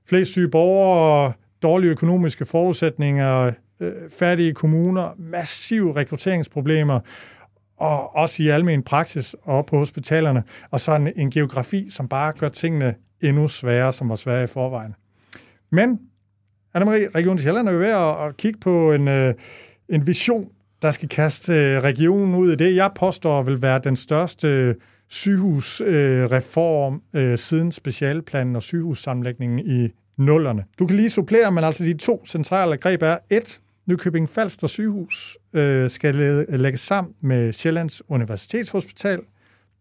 [0.09, 1.33] Flest syge borgere,
[1.63, 7.01] dårlige økonomiske forudsætninger, øh, fattige kommuner, massive rekrutteringsproblemer,
[7.81, 12.33] og også i almen praksis og på hospitalerne, og så en, en geografi, som bare
[12.33, 14.95] gør tingene endnu sværere, som var svære i forvejen.
[15.73, 15.99] Men,
[16.77, 19.35] Anne-Marie, Region Sjælland er jo ved at, at kigge på en, øh,
[19.88, 20.49] en vision,
[20.83, 24.75] der skal kaste øh, regionen ud i det, jeg påstår vil være den største øh,
[25.09, 30.64] sygehusreform øh, øh, siden specialplanen og sygehussamlægningen i nullerne.
[30.79, 35.38] Du kan lige supplere, men altså de to centrale greb er et, Nykøbing Falster sygehus
[35.53, 36.14] øh, skal
[36.48, 39.20] lægges sammen med Sjællands Universitetshospital.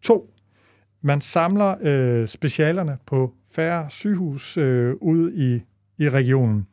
[0.01, 0.33] 2.
[1.01, 5.61] Man samler øh, specialerne på færre sygehus øh, ude i,
[6.03, 6.67] i regionen.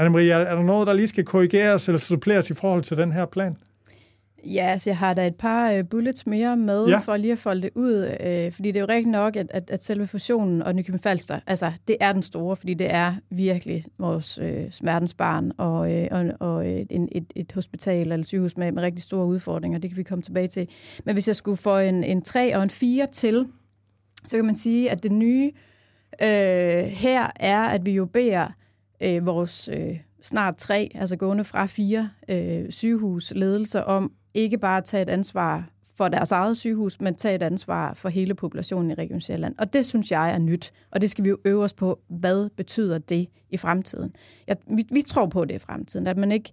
[0.00, 3.12] Anne-Marie, er, er der noget, der lige skal korrigeres eller suppleres i forhold til den
[3.12, 3.56] her plan?
[4.54, 6.98] Ja, altså jeg har da et par uh, bullets mere med, ja.
[6.98, 9.70] for lige at folde det ud, uh, fordi det er jo rigtigt nok, at, at,
[9.70, 13.84] at selve fusionen og Nykøbing Falster, altså det er den store, fordi det er virkelig
[13.98, 18.82] vores uh, smertensbarn og, uh, og, og en, et, et hospital eller sygehus med, med
[18.82, 20.68] rigtig store udfordringer, det kan vi komme tilbage til.
[21.04, 23.46] Men hvis jeg skulle få en, en 3 og en 4 til,
[24.26, 25.52] så kan man sige, at det nye
[26.12, 26.28] uh,
[26.86, 28.46] her er, at vi jo beder
[29.04, 35.02] uh, vores uh, snart tre, altså gående fra fire øh, sygehusledelser om ikke bare tage
[35.02, 39.20] et ansvar for deres eget sygehus, men tage et ansvar for hele populationen i Region
[39.20, 39.54] Sjælland.
[39.58, 42.50] Og det synes jeg er nyt, og det skal vi jo øve os på, hvad
[42.56, 44.12] betyder det i fremtiden.
[44.46, 46.52] Jeg, vi, vi tror på det i fremtiden, at man ikke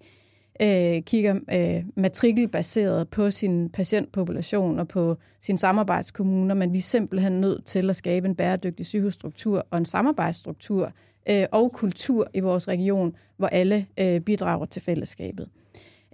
[0.62, 7.42] øh, kigger øh, matrikelbaseret på sin patientpopulation og på sine samarbejdskommuner, men vi er simpelthen
[7.42, 10.92] nødt til at skabe en bæredygtig sygehusstruktur og en samarbejdsstruktur
[11.30, 15.50] øh, og kultur i vores region, hvor alle øh, bidrager til fællesskabet.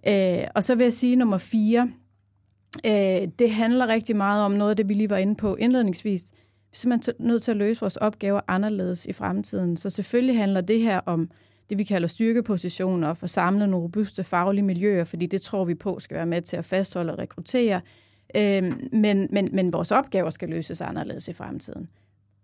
[0.08, 1.92] Øh, og så vil jeg sige nummer fire,
[2.86, 6.24] øh, det handler rigtig meget om noget af det, vi lige var inde på indledningsvis.
[6.32, 9.78] Vi er simpelthen nødt til at løse vores opgaver anderledes i fremtiden.
[9.78, 11.30] Så selvfølgelig handler det her om
[11.70, 16.00] det, vi kalder styrkepositioner, for samle nogle robuste faglige miljøer, fordi det tror vi på
[16.00, 17.82] skal være med til at fastholde og rekruttere.
[18.36, 21.90] Øh, men, men, men vores opgaver skal løses anderledes i fremtiden.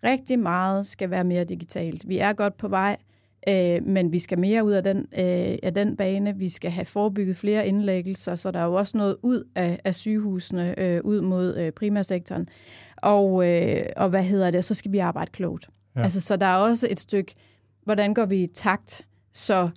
[0.03, 2.09] Rigtig meget skal være mere digitalt.
[2.09, 2.97] Vi er godt på vej.
[3.49, 6.35] Øh, men vi skal mere ud af den, øh, af den bane.
[6.35, 9.95] Vi skal have forebygget flere indlæggelser, så der er jo også noget ud af, af
[9.95, 12.47] sygehusene, øh, ud mod øh, primærsektoren.
[12.97, 14.65] Og, øh, og hvad hedder det?
[14.65, 15.69] Så skal vi arbejde klogt.
[15.95, 16.03] Ja.
[16.03, 17.33] Altså, så der er også et stykke,
[17.83, 19.69] hvordan går vi i takt, så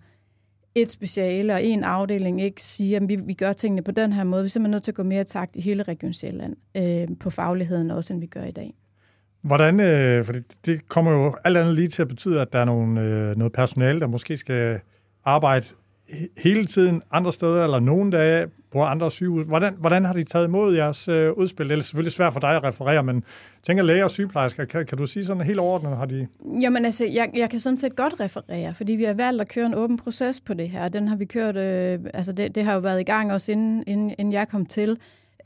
[0.75, 4.25] et speciale og en afdeling ikke siger, at vi, vi gør tingene på den her
[4.25, 4.43] måde.
[4.43, 7.09] Vi er simpelthen nødt til at gå mere i takt i hele Region Sjælland øh,
[7.21, 8.75] på fagligheden også, end vi gør i dag.
[9.43, 12.59] Hvordan, øh, for det, det kommer jo alt andet lige til at betyde, at der
[12.59, 14.81] er nogle, øh, noget personale, der måske skal
[15.25, 15.67] arbejde
[16.37, 19.47] hele tiden andre steder, eller nogle dage på andre sygehus.
[19.47, 21.69] Hvordan, hvordan har de taget imod jeres øh, udspil?
[21.69, 23.25] Det er selvfølgelig svært for dig at referere, men
[23.63, 26.27] tænker læger og sygeplejersker, kan, kan du sige sådan helt overordnet, har de...
[26.61, 29.67] Jamen altså, jeg, jeg kan sådan set godt referere, fordi vi har valgt at køre
[29.67, 30.89] en åben proces på det her.
[30.89, 33.85] Den har vi kørt, øh, altså det, det har jo været i gang også inden,
[33.87, 34.99] inden, inden jeg kom til.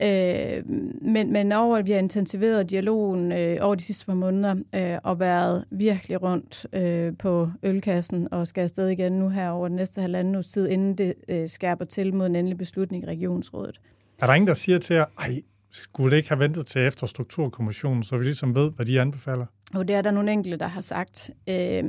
[0.03, 0.63] Øh,
[1.01, 4.97] men, men over at vi har intensiveret dialogen øh, over de sidste par måneder øh,
[5.03, 9.75] og været virkelig rundt øh, på ølkassen og skal afsted igen nu her over den
[9.75, 13.81] næste halvanden uges tid, inden det øh, skærper til mod en endelig beslutning i regionsrådet.
[14.21, 17.07] Er der ingen, der siger til jer, ej, skulle det ikke have ventet til efter
[17.07, 19.45] strukturkommissionen, så vi ligesom ved, hvad de anbefaler?
[19.75, 21.31] Og det er der nogle enkelte, der har sagt.
[21.49, 21.83] Øh,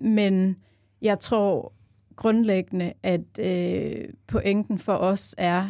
[0.00, 0.56] men
[1.02, 1.72] jeg tror
[2.16, 5.68] grundlæggende, at øh, pointen for os er,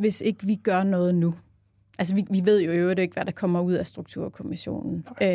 [0.00, 1.34] hvis ikke vi gør noget nu.
[1.98, 5.04] Altså, vi, vi ved jo øvrigt ikke, hvad der kommer ud af strukturkommissionen.
[5.22, 5.28] Øh,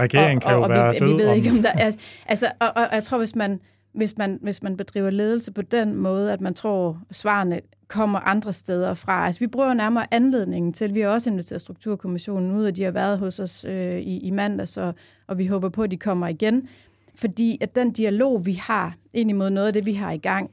[0.00, 1.36] Regeringen kan og, og, jo være vi, død vi ved om...
[1.36, 1.92] ikke, om der er...
[2.26, 3.60] Altså, og, og, og jeg tror, hvis man,
[3.92, 8.52] hvis, man, hvis man bedriver ledelse på den måde, at man tror, svarene kommer andre
[8.52, 9.26] steder fra.
[9.26, 12.90] Altså, vi bruger nærmere anledningen til, vi har også inviteret Strukturkommissionen ud, og de har
[12.90, 14.94] været hos os øh, i, i mandags, og,
[15.26, 16.68] og vi håber på, at de kommer igen.
[17.14, 20.50] Fordi at den dialog, vi har ind imod noget af det, vi har i gang,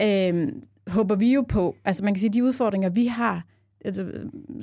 [0.00, 0.48] øh,
[0.90, 3.44] håber vi jo på, altså man kan sige, de udfordringer, vi har,
[3.84, 4.06] altså,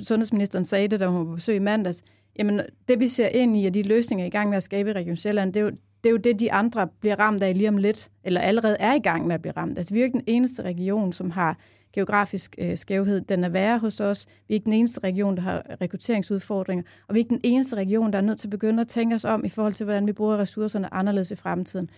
[0.00, 2.02] sundhedsministeren sagde det, da hun var på besøg i mandags,
[2.38, 4.92] jamen det vi ser ind i, og de løsninger i gang med at skabe i
[4.92, 5.70] Region Sjælland, det er jo,
[6.04, 8.94] det er jo det, de andre bliver ramt af lige om lidt, eller allerede er
[8.94, 9.78] i gang med at blive ramt.
[9.78, 11.58] Altså vi er jo ikke den eneste region, som har
[11.92, 13.20] geografisk øh, skævhed.
[13.20, 14.26] Den er værre hos os.
[14.48, 16.84] Vi er ikke den eneste region, der har rekrutteringsudfordringer.
[17.08, 19.14] Og vi er ikke den eneste region, der er nødt til at begynde at tænke
[19.14, 21.90] os om i forhold til, hvordan vi bruger ressourcerne anderledes i fremtiden.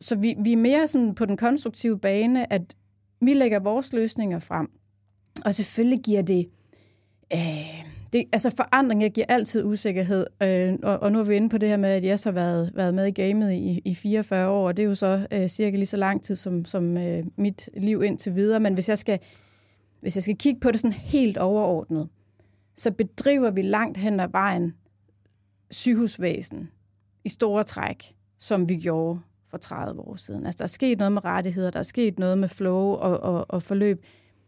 [0.00, 2.62] Så vi, vi er mere sådan på den konstruktive bane, at
[3.22, 4.70] vi lægger vores løsninger frem.
[5.44, 6.48] Og selvfølgelig giver det...
[7.32, 11.58] Øh, det altså forandringer giver altid usikkerhed, øh, og, og nu er vi inde på
[11.58, 14.66] det her med, at jeg har været, været med i gamet i, i 44 år,
[14.66, 17.70] og det er jo så øh, cirka lige så lang tid som, som øh, mit
[17.76, 18.60] liv indtil videre.
[18.60, 19.18] Men hvis jeg, skal,
[20.00, 22.08] hvis jeg skal kigge på det sådan helt overordnet,
[22.76, 24.74] så bedriver vi langt hen ad vejen
[25.70, 26.70] sygehusvæsen
[27.24, 29.20] i store træk, som vi gjorde
[29.52, 30.46] for 30 år siden.
[30.46, 33.46] Altså, der er sket noget med rettigheder, der er sket noget med flow og, og,
[33.48, 34.04] og forløb,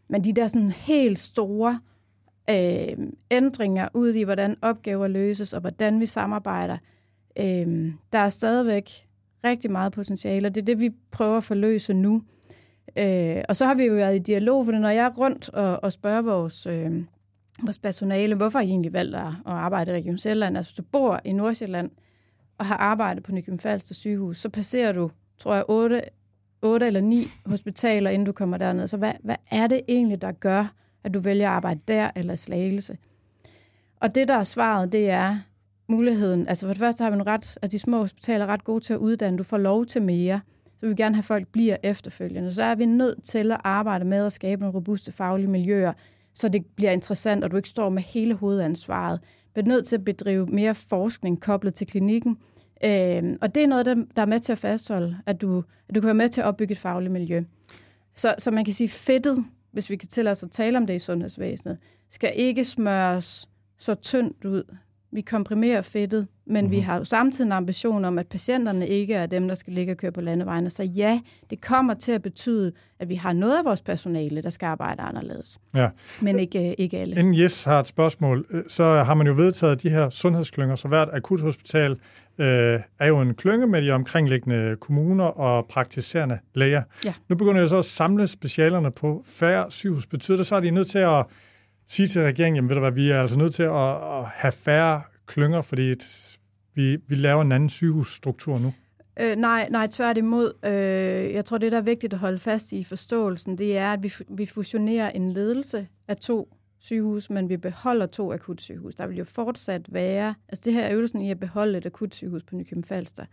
[0.07, 1.79] men de der sådan helt store
[2.49, 2.97] øh,
[3.31, 6.77] ændringer ud i, hvordan opgaver løses og hvordan vi samarbejder,
[7.39, 8.89] øh, der er stadigvæk
[9.43, 12.21] rigtig meget potentiale, og det er det, vi prøver at forløse nu.
[12.97, 15.83] Øh, og så har vi jo været i dialog, for når jeg er rundt og,
[15.83, 17.03] og spørger vores, øh,
[17.63, 20.57] vores personale, hvorfor har I egentlig valgt at, arbejde i Region Sjælland?
[20.57, 21.91] Altså, du bor i Nordsjælland,
[22.57, 26.01] og har arbejdet på Nykøbing Falster sygehus, så passerer du, tror jeg, 8,
[26.61, 28.87] 8 eller 9 hospitaler, inden du kommer derned.
[28.87, 32.35] Så hvad, hvad er det egentlig, der gør, at du vælger at arbejde der eller
[32.35, 32.97] slagelse?
[33.99, 35.37] Og det, der er svaret, det er
[35.87, 36.47] muligheden.
[36.47, 38.83] Altså for det første har vi en ret, at de små hospitaler er ret gode
[38.83, 39.37] til at uddanne.
[39.37, 40.41] Du får lov til mere.
[40.65, 42.53] Så vi vil gerne have, at folk bliver efterfølgende.
[42.53, 45.93] Så er vi nødt til at arbejde med at skabe nogle robuste faglige miljøer,
[46.33, 49.19] så det bliver interessant, og du ikke står med hele hovedansvaret
[49.55, 52.37] været nødt til at bedrive mere forskning koblet til klinikken.
[52.83, 56.01] Øh, og det er noget, der er med til at fastholde, at du, at du
[56.01, 57.43] kan være med til at opbygge et fagligt miljø.
[58.15, 60.95] Så, så man kan sige, fedtet, hvis vi kan tillade os at tale om det
[60.95, 61.77] i sundhedsvæsenet,
[62.09, 64.63] skal ikke smøres så tyndt ud,
[65.11, 66.71] vi komprimerer fedtet, men mm-hmm.
[66.71, 66.85] vi mhm.
[66.85, 69.97] har jo samtidig en ambition om, at patienterne ikke er dem, der skal ligge og
[69.97, 70.69] køre på landevejene.
[70.69, 74.49] Så ja, det kommer til at betyde, at vi har noget af vores personale, der
[74.49, 75.59] skal arbejde anderledes.
[75.75, 75.89] Ja.
[76.21, 77.19] Men ikke, øh, ikke alle.
[77.19, 80.87] Inden Jes har et spørgsmål, øh, så har man jo vedtaget de her sundhedsklynger, så
[80.87, 81.91] hvert akuthospital
[82.37, 86.83] øh, er jo en klynge med de omkringliggende kommuner og praktiserende læger.
[87.05, 87.13] Ja.
[87.29, 90.05] Nu begynder jeg så at samle specialerne på færre sygehus.
[90.05, 91.25] Betyder det så, at I er nødt til at
[91.87, 94.51] sige til regeringen, jamen ved du hvad, vi er altså nødt til at, at have
[94.51, 95.93] færre klynger, fordi
[96.75, 98.73] vi, vi laver en anden sygehusstruktur nu?
[99.19, 100.53] Øh, nej, nej, tværtimod.
[100.65, 104.03] Øh, jeg tror, det, der er vigtigt at holde fast i forståelsen, det er, at
[104.03, 108.95] vi, vi fusionerer en ledelse af to sygehus, men vi beholder to akutsygehus.
[108.95, 112.43] Der vil jo fortsat være, altså det her er øvelsen i at beholde et akutsygehus
[112.43, 113.25] på Nykøbing Falster.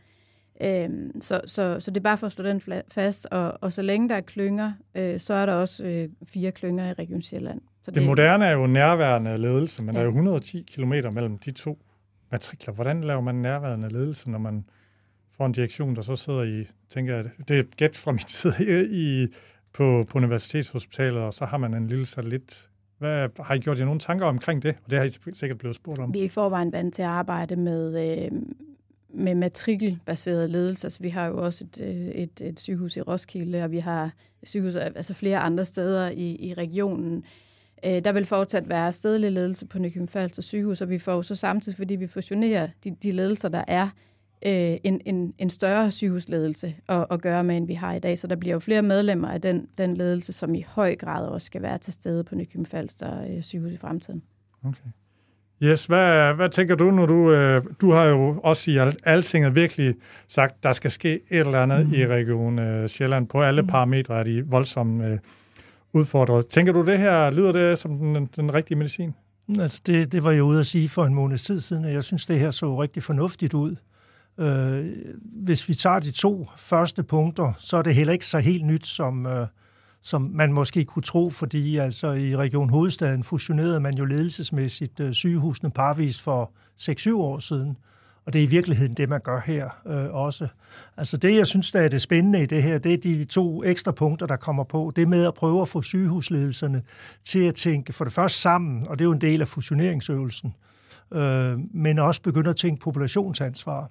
[0.62, 3.82] Øhm, så, så, så det er bare for at slå den fast, og, og så
[3.82, 7.60] længe der er klynger, øh, så er der også øh, fire klynger i Region Sjælland.
[7.82, 10.00] Så det, det moderne er jo nærværende ledelse, men ja.
[10.00, 11.78] der er jo 110 km mellem de to
[12.30, 12.74] matrikler.
[12.74, 14.64] Hvordan laver man nærværende ledelse, når man
[15.36, 18.28] får en direktion, der så sidder i, tænker jeg, det er et gæt fra min
[18.40, 19.26] side i,
[19.72, 22.68] på, på Universitetshospitalet, og så har man en lille satellit.
[22.98, 24.74] Hvad, har I gjort jer nogle tanker omkring det?
[24.84, 26.14] Og det har I sikkert blevet spurgt om.
[26.14, 28.42] Vi er i forvejen vant til at arbejde med, øh,
[29.08, 30.86] med matrikelbaseret ledelse.
[30.86, 34.10] Altså, vi har jo også et, øh, et, et sygehus i Roskilde, og vi har
[34.42, 37.16] sygehus altså flere andre steder i, i regionen.
[37.16, 37.22] Øh,
[37.84, 41.76] der vil fortsat være stedlig ledelse på Nykøbing Falster sygehus, og vi får så samtidig,
[41.76, 43.88] fordi vi fusionerer de, de ledelser, der er,
[44.46, 48.18] øh, en, en, en større sygehusledelse at, at gøre med, end vi har i dag.
[48.18, 51.44] Så der bliver jo flere medlemmer af den, den ledelse, som i høj grad også
[51.44, 54.22] skal være til stede på Nykøbing Falster øh, sygehus i fremtiden.
[54.64, 54.88] Okay.
[55.62, 57.32] Yes, hvad, hvad tænker du, når du...
[57.32, 59.94] Øh, du har jo også i altinget virkelig
[60.28, 61.94] sagt, der skal ske et eller andet mm.
[61.94, 63.28] i Region øh, Sjælland.
[63.28, 63.68] På alle mm.
[63.68, 65.18] parametre er de voldsomt øh,
[65.92, 66.46] udfordret.
[66.46, 69.14] Tænker du det her, lyder det som den, den rigtige medicin?
[69.46, 71.92] Mm, altså det, det var jeg ude at sige for en måned tid siden, og
[71.92, 73.76] jeg synes, det her så rigtig fornuftigt ud.
[74.38, 74.87] Øh,
[75.22, 78.87] hvis vi tager de to første punkter, så er det heller ikke så helt nyt,
[78.87, 79.46] som, øh,
[80.02, 85.12] som man måske kunne tro, fordi altså i Region Hovedstaden fusionerede man jo ledelsesmæssigt øh,
[85.12, 87.76] sygehusene parvis for 6-7 år siden.
[88.26, 90.48] Og det er i virkeligheden det, man gør her øh, også.
[90.96, 93.64] Altså det, jeg synes, der er det spændende i det her, det er de to
[93.64, 94.92] ekstra punkter, der kommer på.
[94.96, 96.82] Det med at prøve at få sygehusledelserne
[97.24, 100.54] til at tænke for det første sammen, og det er jo en del af fusioneringsøvelsen,
[101.12, 103.90] øh, men også begynde at tænke populationsansvar.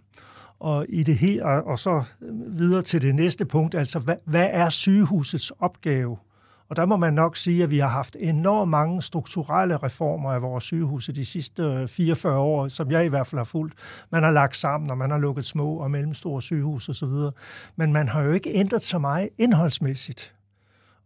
[0.60, 2.04] Og, i det her, og så
[2.48, 6.18] videre til det næste punkt, altså hvad, hvad er sygehusets opgave?
[6.72, 10.42] Og der må man nok sige, at vi har haft enormt mange strukturelle reformer af
[10.42, 13.74] vores sygehuse de sidste øh, 44 år, som jeg i hvert fald har fulgt.
[14.12, 17.10] Man har lagt sammen, og man har lukket små og mellemstore sygehus osv.
[17.76, 20.36] Men man har jo ikke ændret så meget indholdsmæssigt.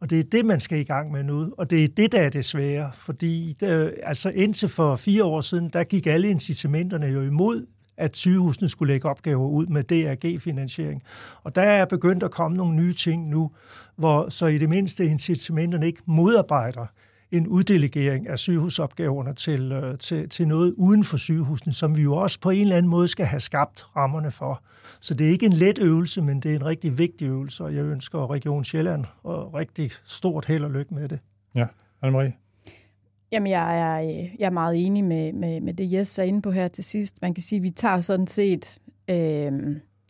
[0.01, 2.21] Og det er det, man skal i gang med nu, og det er det, der
[2.21, 7.05] er det svære, fordi det, altså indtil for fire år siden, der gik alle incitamenterne
[7.05, 7.65] jo imod
[7.97, 11.01] at sygehusene skulle lægge opgaver ud med DRG-finansiering.
[11.43, 13.51] Og der er begyndt at komme nogle nye ting nu,
[13.95, 16.85] hvor så i det mindste incitamenterne ikke modarbejder
[17.31, 22.15] en uddelegering af sygehusopgaverne til, øh, til, til noget uden for sygehusene, som vi jo
[22.15, 24.63] også på en eller anden måde skal have skabt rammerne for.
[24.99, 27.75] Så det er ikke en let øvelse, men det er en rigtig vigtig øvelse, og
[27.75, 31.19] jeg ønsker Region Sjælland og rigtig stort held og lykke med det.
[31.55, 31.65] Ja,
[32.03, 32.44] Anne-Marie?
[33.31, 33.99] Jamen, jeg er,
[34.39, 37.21] jeg er meget enig med, med, med det, Jes er inde på her til sidst.
[37.21, 38.77] Man kan sige, at vi tager sådan set,
[39.09, 39.51] øh,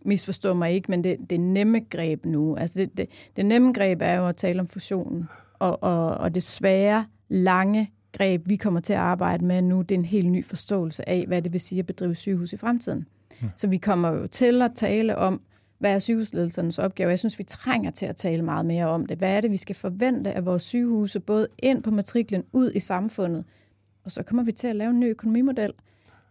[0.06, 2.56] misforstå mig ikke, men det, det nemme greb nu.
[2.56, 5.28] Altså det, det, det nemme greb er jo at tale om fusionen,
[5.60, 9.95] og, og, og det svære, lange greb, vi kommer til at arbejde med nu, det
[9.95, 13.06] er en helt ny forståelse af, hvad det vil sige at bedrive sygehus i fremtiden.
[13.41, 13.49] Mm.
[13.56, 15.41] Så vi kommer jo til at tale om,
[15.79, 17.09] hvad er sygehusledelsernes opgave?
[17.09, 19.17] Jeg synes, vi trænger til at tale meget mere om det.
[19.17, 22.79] Hvad er det, vi skal forvente af vores sygehuse, både ind på matriklen, ud i
[22.79, 23.45] samfundet?
[24.03, 25.73] Og så kommer vi til at lave en ny økonomimodel.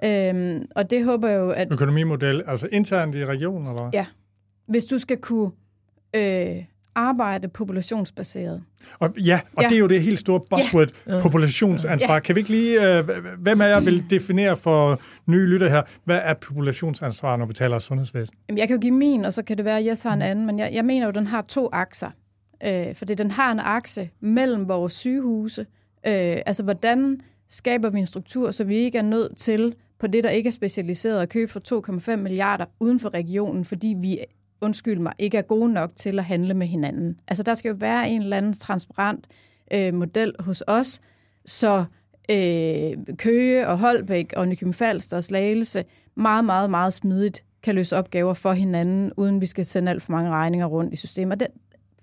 [0.04, 1.72] Øhm, og det håber jeg jo, at...
[1.72, 4.06] Økonomimodel, altså internt i regionen, eller Ja.
[4.66, 5.50] Hvis du skal kunne
[6.16, 8.62] øh, arbejde populationsbaseret.
[8.98, 9.68] Og, ja, og ja.
[9.68, 11.20] det er jo det helt store buzzword, ja.
[11.20, 12.14] populationsansvar.
[12.14, 12.20] Ja.
[12.20, 16.20] Kan vi ikke lige, øh, hvem af jer vil definere for nye lytter her, hvad
[16.24, 18.36] er populationsansvar, når vi taler sundhedsvæsen?
[18.48, 20.22] Jamen, jeg kan jo give min, og så kan det være, at jeg har en
[20.22, 22.10] anden, men jeg, jeg mener jo, at den har to akser.
[22.64, 25.60] Øh, fordi den har en akse mellem vores sygehuse.
[26.06, 30.24] Øh, altså, hvordan skaber vi en struktur, så vi ikke er nødt til på det,
[30.24, 34.18] der ikke er specialiseret, at købe for 2,5 milliarder uden for regionen, fordi vi
[34.64, 37.20] undskyld mig, ikke er gode nok til at handle med hinanden.
[37.28, 39.26] Altså der skal jo være en eller anden transparent
[39.72, 41.00] øh, model hos os,
[41.46, 41.84] så
[42.30, 47.96] øh, Køge og Holbæk og Nykøbing Falster og Slagelse meget, meget, meget smidigt kan løse
[47.96, 51.40] opgaver for hinanden, uden vi skal sende alt for mange regninger rundt i systemet.
[51.40, 51.48] Det,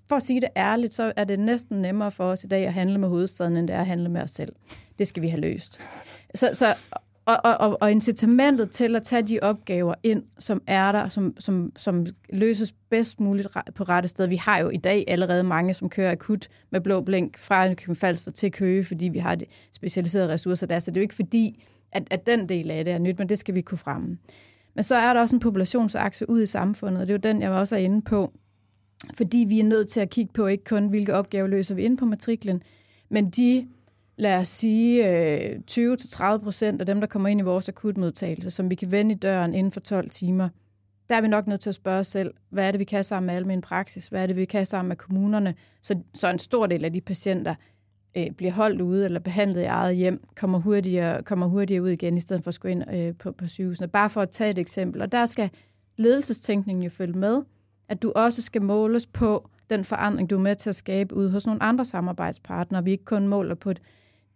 [0.08, 2.72] for at sige det ærligt, så er det næsten nemmere for os i dag at
[2.72, 4.52] handle med hovedstaden, end det er at handle med os selv.
[4.98, 5.80] Det skal vi have løst.
[6.34, 6.74] Så, så
[7.24, 11.72] og, og, og incitamentet til at tage de opgaver ind, som er der, som, som,
[11.76, 14.26] som løses bedst muligt på rette sted.
[14.26, 17.96] Vi har jo i dag allerede mange, som kører akut med blå blink fra Nykøbing
[17.96, 20.78] Falster til Køge, fordi vi har de specialiserede ressourcer der.
[20.78, 23.28] Så det er jo ikke fordi, at, at den del af det er nyt, men
[23.28, 24.18] det skal vi kunne fremme.
[24.74, 27.42] Men så er der også en populationsakse ud i samfundet, og det er jo den,
[27.42, 28.32] jeg også er inde på.
[29.16, 31.98] Fordi vi er nødt til at kigge på ikke kun, hvilke opgaver løser vi ind
[31.98, 32.62] på matriklen,
[33.10, 33.66] men de
[34.16, 38.70] lad os sige, øh, 20-30 procent af dem, der kommer ind i vores akutmodtagelse, som
[38.70, 40.48] vi kan vende i døren inden for 12 timer,
[41.08, 43.04] der er vi nok nødt til at spørge os selv, hvad er det, vi kan
[43.04, 44.06] sammen med almen praksis?
[44.06, 45.54] Hvad er det, vi kan sammen med kommunerne?
[45.82, 47.54] Så, så en stor del af de patienter
[48.16, 52.16] øh, bliver holdt ude eller behandlet i eget hjem, kommer hurtigere, kommer hurtigere ud igen,
[52.16, 53.88] i stedet for at skulle ind øh, på, på sygehusene.
[53.88, 55.02] Bare for at tage et eksempel.
[55.02, 55.50] Og der skal
[55.96, 57.42] ledelsestænkningen jo følge med,
[57.88, 61.30] at du også skal måles på den forandring, du er med til at skabe ud
[61.30, 62.84] hos nogle andre samarbejdspartnere.
[62.84, 63.82] Vi ikke kun måler på et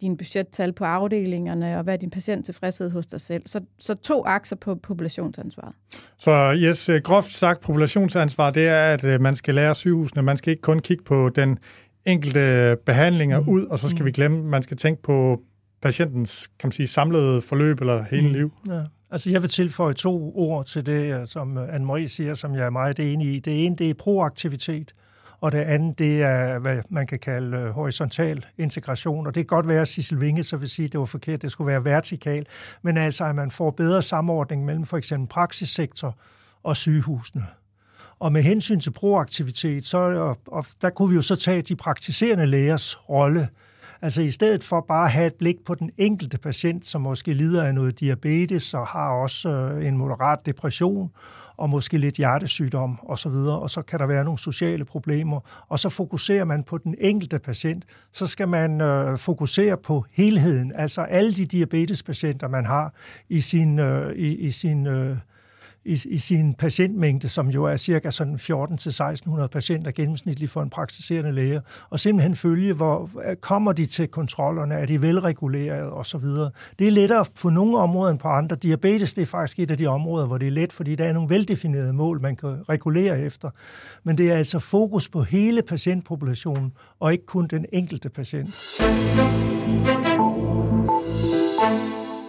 [0.01, 3.43] dine budgettal på afdelingerne, og hvad er din patienttilfredshed hos dig selv.
[3.47, 5.75] Så, så to akser på populationsansvaret.
[6.19, 10.37] Så yes, øh, groft sagt, populationsansvar, det er, at øh, man skal lære sygehusene, man
[10.37, 11.59] skal ikke kun kigge på den
[12.05, 13.49] enkelte behandlinger mm.
[13.49, 14.07] ud, og så skal mm.
[14.07, 15.41] vi glemme, man skal tænke på
[15.83, 18.33] patientens kan man sige, samlede forløb eller hele mm.
[18.33, 18.53] liv.
[18.69, 18.83] Ja.
[19.11, 22.71] Altså, jeg vil tilføje to ord til det, øh, som Anne-Marie siger, som jeg er
[22.71, 23.39] meget enig i.
[23.39, 24.93] Det ene, det er proaktivitet
[25.41, 29.57] og det andet, det er, hvad man kan kalde øh, horisontal integration, og det kan
[29.57, 31.85] godt være, at Sissel Winge så vil sige, at det var forkert, det skulle være
[31.85, 32.47] vertikal,
[32.83, 36.19] men altså, at man får bedre samordning mellem for eksempel praksissektor
[36.63, 37.47] og sygehusene.
[38.19, 41.77] Og med hensyn til proaktivitet, så, og, og der kunne vi jo så tage de
[41.77, 43.49] praktiserende lægers rolle.
[44.07, 47.35] Altså i stedet for bare at have et blik på den enkelte patient, som måske
[47.35, 51.11] lider af noget diabetes og har også øh, en moderat depression
[51.57, 55.89] og måske lidt hjertesygdom osv., og så kan der være nogle sociale problemer, og så
[55.89, 61.33] fokuserer man på den enkelte patient, så skal man øh, fokusere på helheden, altså alle
[61.33, 62.95] de diabetespatienter, man har
[63.29, 65.17] i sin, øh, i, i sin øh,
[65.87, 71.33] i, i sin patientmængde, som jo er cirka sådan 14-1600 patienter gennemsnitligt for en praktiserende
[71.33, 71.61] læge,
[71.91, 76.27] og simpelthen følge, hvor øh, kommer de til kontrollerne, er de velreguleret osv.
[76.79, 78.57] Det er lettere på nogle områder end på andre.
[78.57, 81.13] Diabetes det er faktisk et af de områder, hvor det er let, fordi der er
[81.13, 83.51] nogle veldefinerede mål, man kan regulere efter.
[84.05, 88.55] Men det er altså fokus på hele patientpopulationen, og ikke kun den enkelte patient.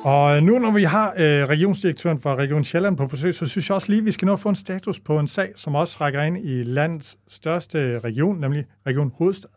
[0.08, 3.70] Og øh, nu når vi har øh, regionsdirektøren for Region Sjælland på besøg, så synes
[3.70, 5.76] jeg også lige, at vi skal nå at få en status på en sag, som
[5.76, 9.56] også rækker ind i landets største region, nemlig Region Hovedstaden.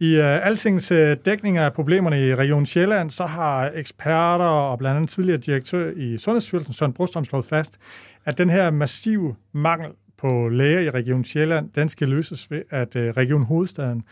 [0.00, 4.96] I øh, Altings øh, dækning af problemerne i Region Sjælland, så har eksperter og blandt
[4.96, 7.78] andet tidligere direktør i Sundhedsstyrelsen, Søren Brostrøm, slået fast,
[8.24, 12.96] at den her massive mangel på læger i Region Sjælland, den skal løses ved, at
[12.96, 14.02] øh, Region Hovedstaden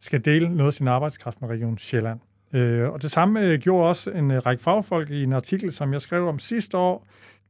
[0.00, 2.20] skal dele noget af sin arbejdskraft med Region Sjælland.
[2.54, 5.92] Øh, og det samme øh, gjorde også en øh, række fagfolk i en artikel, som
[5.92, 7.06] jeg skrev om sidste år.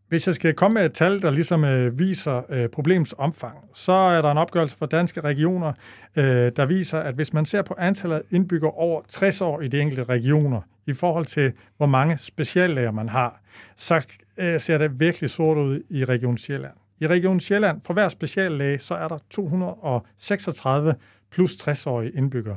[0.09, 3.93] Hvis jeg skal komme med et tal, der ligesom øh, viser øh, problemets omfang, så
[3.93, 5.73] er der en opgørelse fra danske regioner,
[6.17, 9.69] øh, der viser, at hvis man ser på antallet af indbyggere over 60 år i
[9.69, 13.43] de enkelte regioner, i forhold til hvor mange speciallæger man har,
[13.77, 14.07] så
[14.39, 16.75] øh, ser det virkelig sort ud i Region Sjælland.
[17.01, 20.95] I Region Sjælland, for hver speciallæge, så er der 236
[21.31, 22.57] plus 60-årige indbyggere.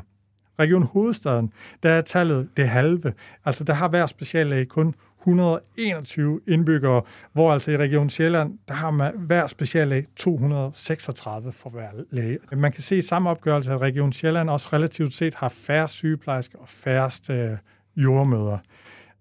[0.59, 3.13] Region Hovedstaden, der er tallet det halve.
[3.45, 7.01] Altså der har hver speciallæge kun 121 indbyggere,
[7.33, 12.37] hvor altså i Region Sjælland, der har man hver speciallæge 236 for hver læge.
[12.51, 16.57] Man kan se i samme opgørelse, at Region Sjælland også relativt set har færre sygeplejersker
[16.59, 17.57] og færreste øh,
[17.95, 18.57] jordmøder.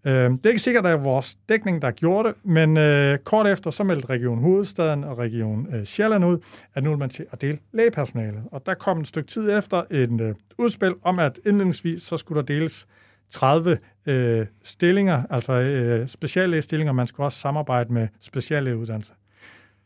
[0.07, 3.18] Øh, det er ikke sikkert, at det er vores dækning, der gjorde det, men øh,
[3.18, 6.38] kort efter så meldte Region Hovedstaden og Region øh, Sjælland ud,
[6.74, 8.42] at nu vil man til at dele lægepersonalet.
[8.53, 12.40] Og der kom et stykke tid efter et øh, udspil om, at indledningsvis så skulle
[12.40, 12.86] der deles
[13.30, 16.92] 30 øh, stillinger, altså øh, speciallægestillinger.
[16.92, 19.12] Man skulle også samarbejde med speciallægeuddannelse.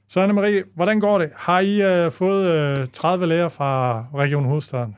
[0.09, 1.31] Så Anne-Marie, hvordan går det?
[1.37, 4.97] Har I øh, fået øh, 30 læger fra Region Hovedstaden?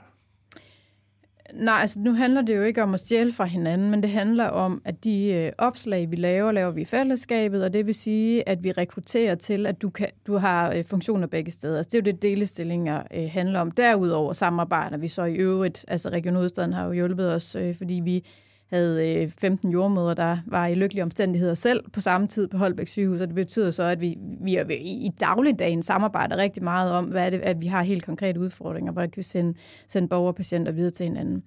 [1.55, 4.45] Nej, altså nu handler det jo ikke om at stjæle fra hinanden, men det handler
[4.45, 8.49] om, at de øh, opslag, vi laver, laver vi i fællesskabet, og det vil sige,
[8.49, 11.77] at vi rekrutterer til, at du, kan, du har øh, funktioner begge steder.
[11.77, 13.71] Altså, det er jo det, delestillinger øh, handler om.
[13.71, 17.95] Derudover samarbejder vi så i øvrigt, altså Region Hovedstaden har jo hjulpet os, øh, fordi
[17.95, 18.25] vi
[18.71, 22.89] havde øh, 15 jordmøder, der var i lykkelige omstændigheder selv på samme tid på Holbæk
[22.89, 27.05] sygehus, og det betyder så, at vi, vi er i dagligdagen samarbejder rigtig meget om,
[27.05, 29.55] hvad er det, at vi har helt konkrete udfordringer, hvordan kan vi sende,
[29.87, 31.43] sende borgere og patienter videre til hinanden.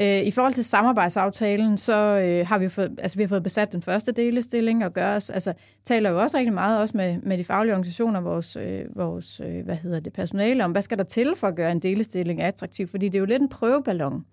[0.00, 3.72] Øh, I forhold til samarbejdsaftalen, så øh, har vi fået, altså, vi har fået besat
[3.72, 5.52] den første delestilling og gør os, altså,
[5.84, 9.64] taler jo også rigtig meget også med, med de faglige organisationer, vores, øh, vores øh,
[9.64, 12.86] hvad hedder det, personale, om hvad skal der til for at gøre en delestilling attraktiv,
[12.86, 14.24] fordi det er jo lidt en prøveballon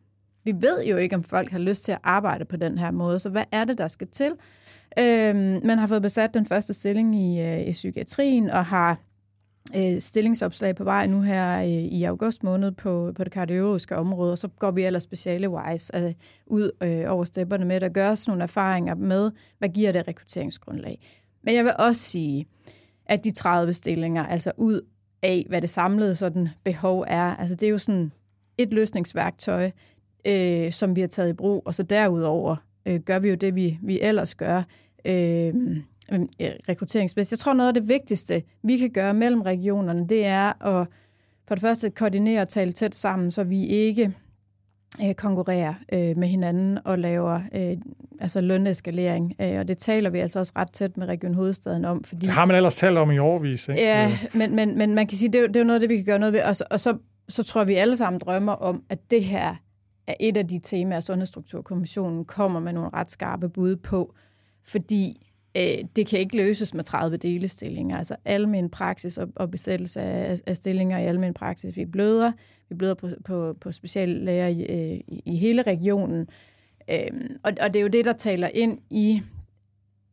[0.43, 3.19] vi ved jo ikke, om folk har lyst til at arbejde på den her måde,
[3.19, 4.31] så hvad er det, der skal til?
[4.99, 8.99] Øhm, man har fået besat den første stilling i, øh, i psykiatrien, og har
[9.75, 14.31] øh, stillingsopslag på vej nu her øh, i august måned på, på det kardiologiske område,
[14.31, 16.13] og så går vi ellers speciale-wise altså,
[16.47, 20.99] ud øh, over stepperne med at gøre sådan nogle erfaringer med, hvad giver det rekrutteringsgrundlag.
[21.43, 22.45] Men jeg vil også sige,
[23.05, 24.81] at de 30 stillinger, altså ud
[25.23, 28.11] af, hvad det samlede sådan behov er, altså det er jo sådan
[28.57, 29.71] et løsningsværktøj,
[30.25, 31.63] øh, som vi har taget i brug.
[31.65, 32.55] Og så derudover
[32.85, 34.63] øh, gør vi jo det, vi, vi ellers gør
[35.05, 35.53] øh,
[36.69, 37.31] rekrutteringsmæssigt.
[37.31, 40.87] Jeg tror, noget af det vigtigste, vi kan gøre mellem regionerne, det er at
[41.47, 44.13] for det første koordinere og tale tæt sammen, så vi ikke
[45.03, 47.77] øh, konkurrerer øh, med hinanden og laver øh,
[48.19, 49.35] altså løneskalering.
[49.41, 52.03] Øh, og det taler vi altså også ret tæt med Region Hovedstaden om.
[52.03, 53.81] Fordi, det har man ellers talt om i årvis, ikke?
[53.81, 55.89] Ja, men, men, men man kan sige, det er, det er jo noget af det,
[55.89, 56.41] vi kan gøre noget ved.
[56.41, 56.97] Og så, og så,
[57.29, 59.55] så tror vi alle sammen drømmer om, at det her
[60.07, 64.13] er et af de temaer, Sundhedsstrukturkommissionen kommer med nogle ret skarpe bud på,
[64.63, 67.97] fordi øh, det kan ikke løses med 30 delestillinger.
[67.97, 71.77] Altså almen praksis og, og besættelse af, af stillinger i almen praksis.
[71.77, 72.31] Vi bløder,
[72.69, 76.27] vi bløder på, på, på speciallæger i, øh, i, hele regionen.
[76.89, 79.21] Øh, og, og det er jo det, der taler ind i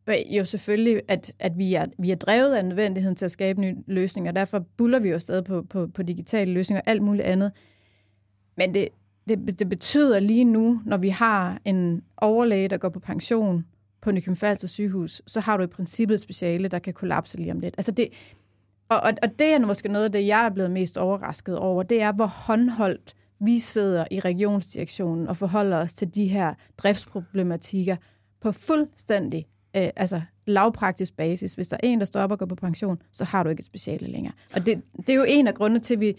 [0.08, 3.60] øh, jo selvfølgelig, at, at vi, er, vi er drevet af nødvendigheden til at skabe
[3.60, 4.32] nye løsninger.
[4.32, 7.52] Derfor buller vi jo stadig på, på, på digitale løsninger og alt muligt andet.
[8.56, 8.88] Men det,
[9.38, 13.66] det, det betyder lige nu, når vi har en overlæge, der går på pension
[14.02, 17.52] på Nykøbing Falster sygehus, så har du i princippet et speciale, der kan kollapse lige
[17.52, 17.74] om lidt.
[17.78, 18.08] Altså det,
[18.88, 21.82] Og, og, og det er måske noget af det, jeg er blevet mest overrasket over,
[21.82, 27.96] det er, hvor håndholdt vi sidder i regionsdirektionen og forholder os til de her driftsproblematikker
[28.40, 31.54] på fuldstændig øh, altså lavpraktisk basis.
[31.54, 33.66] Hvis der er en, der stopper og går på pension, så har du ikke et
[33.66, 34.32] speciale længere.
[34.54, 36.16] Og det, det er jo en af grundene til, at vi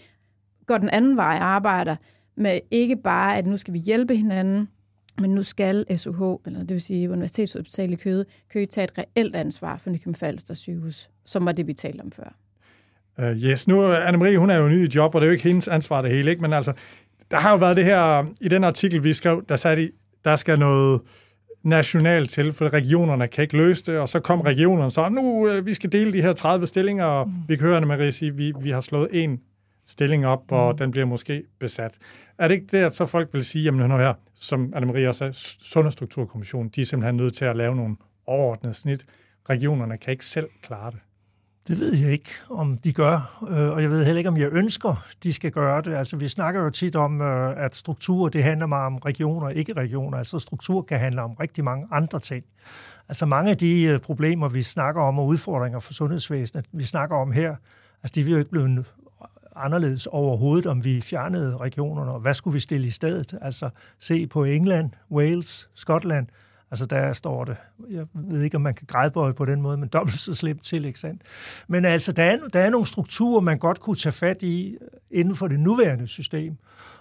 [0.66, 1.96] går den anden vej og arbejder
[2.36, 4.70] med ikke bare, at nu skal vi hjælpe hinanden,
[5.22, 9.36] men nu skal SUH, eller det vil sige Universitetshospitalet i Køge, Køge tage et reelt
[9.36, 12.36] ansvar for Nykøbing Falster sygehus, som var det, vi talte om før.
[13.18, 15.44] Uh, yes, nu Anne-Marie, hun er jo ny i job, og det er jo ikke
[15.44, 16.42] hendes ansvar det hele, ikke?
[16.42, 16.74] men altså,
[17.32, 19.92] der har jo været det her, i den artikel, vi skrev, der sagde de,
[20.26, 21.02] der skal noget
[21.64, 25.66] nationalt til, for regionerne kan ikke løse det, og så kom regionerne så, nu uh,
[25.66, 27.34] vi skal dele de her 30 stillinger, og mm.
[27.48, 29.40] vi kan høre Anne-Marie sige, vi, vi har slået en
[29.92, 30.78] stilling op, og mm.
[30.78, 31.98] den bliver måske besat.
[32.38, 35.18] Er det ikke det, at så folk vil sige, jamen nu her, som Anne-Marie også
[35.18, 35.34] sagde,
[35.64, 39.06] Sundhedsstrukturkommissionen, de er simpelthen nødt til at lave nogle overordnede snit.
[39.50, 41.00] Regionerne kan ikke selv klare det.
[41.68, 44.50] Det ved jeg ikke, om de gør, øh, og jeg ved heller ikke, om jeg
[44.52, 45.94] ønsker, de skal gøre det.
[45.94, 49.74] Altså, vi snakker jo tit om, øh, at struktur, det handler meget om regioner, ikke
[49.74, 50.18] regioner.
[50.18, 52.44] Altså, struktur kan handle om rigtig mange andre ting.
[53.10, 57.16] Altså, mange af de øh, problemer, vi snakker om, og udfordringer for sundhedsvæsenet, vi snakker
[57.16, 57.56] om her,
[58.04, 58.84] altså, de vil jo ikke blive
[59.66, 63.38] anderledes overhovedet, om vi fjernede regionerne, og hvad skulle vi stille i stedet?
[63.42, 66.28] Altså, se på England, Wales, Skotland–
[66.72, 67.58] Altså der står det,
[67.90, 70.86] jeg ved ikke, om man kan grædbøje på den måde, men dobbelt så slemt til,
[70.86, 71.22] ikke sandt?
[71.68, 74.88] Men altså, der er, der er nogle strukturer, man godt kunne tage fat i øh,
[75.12, 76.58] inden for det nuværende system.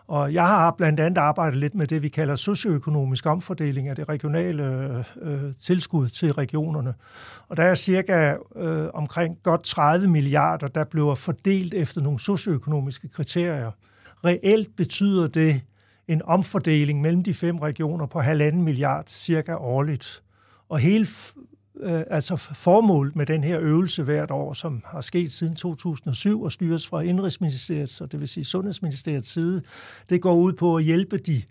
[0.07, 4.09] Og jeg har blandt andet arbejdet lidt med det, vi kalder socioøkonomisk omfordeling af det
[4.09, 6.95] regionale øh, øh tilskud til regionerne.
[7.49, 13.09] Og der er cirka øh, omkring godt 30 milliarder, der bliver fordelt efter nogle socioøkonomiske
[13.09, 13.71] kriterier.
[14.25, 15.61] Reelt betyder det
[16.12, 20.22] en omfordeling mellem de fem regioner på halvanden milliard cirka årligt.
[20.68, 21.06] Og hele
[21.80, 26.52] øh, altså formålet med den her øvelse hvert år, som har sket siden 2007 og
[26.52, 29.62] styres fra Indrigsministeriets, og det vil sige Sundhedsministeriets side,
[30.08, 31.42] det går ud på at hjælpe de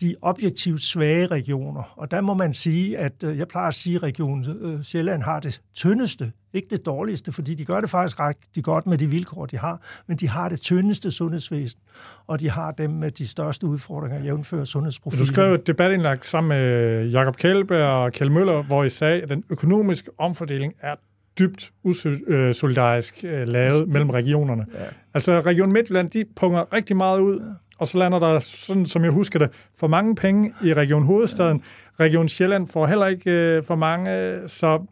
[0.00, 1.94] de objektivt svage regioner.
[1.96, 5.22] Og der må man sige, at øh, jeg plejer at sige, at Region øh, Sjælland
[5.22, 9.06] har det tyndeste, ikke det dårligste, fordi de gør det faktisk rigtig godt med de
[9.06, 11.80] vilkår, de har, men de har det tyndeste sundhedsvæsen,
[12.26, 15.26] og de har dem med de største udfordringer, jævnfører sundhedsprofilen.
[15.26, 19.28] Du skrev et debatindlæg sammen med Jakob Kjellberg og Kjell Møller, hvor I sagde, at
[19.28, 20.94] den økonomiske omfordeling er
[21.38, 24.66] dybt usolidarisk øh, lavet mellem regionerne.
[24.74, 24.78] Ja.
[25.14, 29.12] Altså Region Midtjylland, de punger rigtig meget ud, og så lander der, sådan som jeg
[29.12, 31.62] husker det, for mange penge i Region Hovedstaden.
[32.00, 34.86] Region Sjælland får heller ikke øh, for mange, øh, så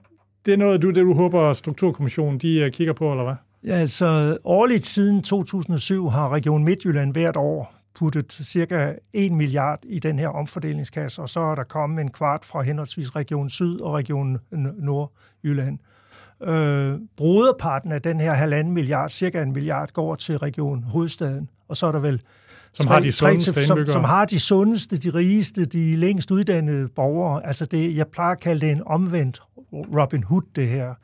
[0.46, 3.34] det er noget, du, det du håber, Strukturkommissionen de øh, kigger på, eller hvad?
[3.64, 9.98] Ja, altså årligt siden 2007 har Region Midtjylland hvert år puttet cirka 1 milliard i
[9.98, 13.94] den her omfordelingskasse, og så er der kommet en kvart fra henholdsvis Region Syd og
[13.94, 14.38] Region
[14.78, 15.78] Nordjylland.
[16.42, 21.76] Øh, broderparten af den her halvanden milliard, cirka en milliard, går til Region Hovedstaden, og
[21.76, 22.22] så er der vel
[22.78, 26.30] som tre, har de sundeste tre, som, som har de sundeste, de rigeste, de længst
[26.30, 27.46] uddannede borgere.
[27.46, 30.94] Altså det, jeg plejer at kalde det en omvendt Robin Hood, det her.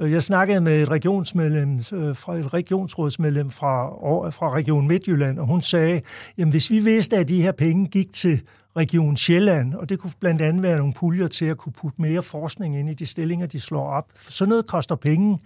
[0.00, 3.88] Øh, jeg snakkede med et regionsmedlem, øh, fra et regionsrådsmedlem fra,
[4.30, 6.00] fra Region Midtjylland, og hun sagde,
[6.38, 8.40] jamen hvis vi vidste, at de her penge gik til
[8.76, 12.22] Region Sjælland, og det kunne blandt andet være nogle puljer til at kunne putte mere
[12.22, 14.04] forskning ind i de stillinger, de slår op.
[14.16, 15.38] For sådan noget koster penge,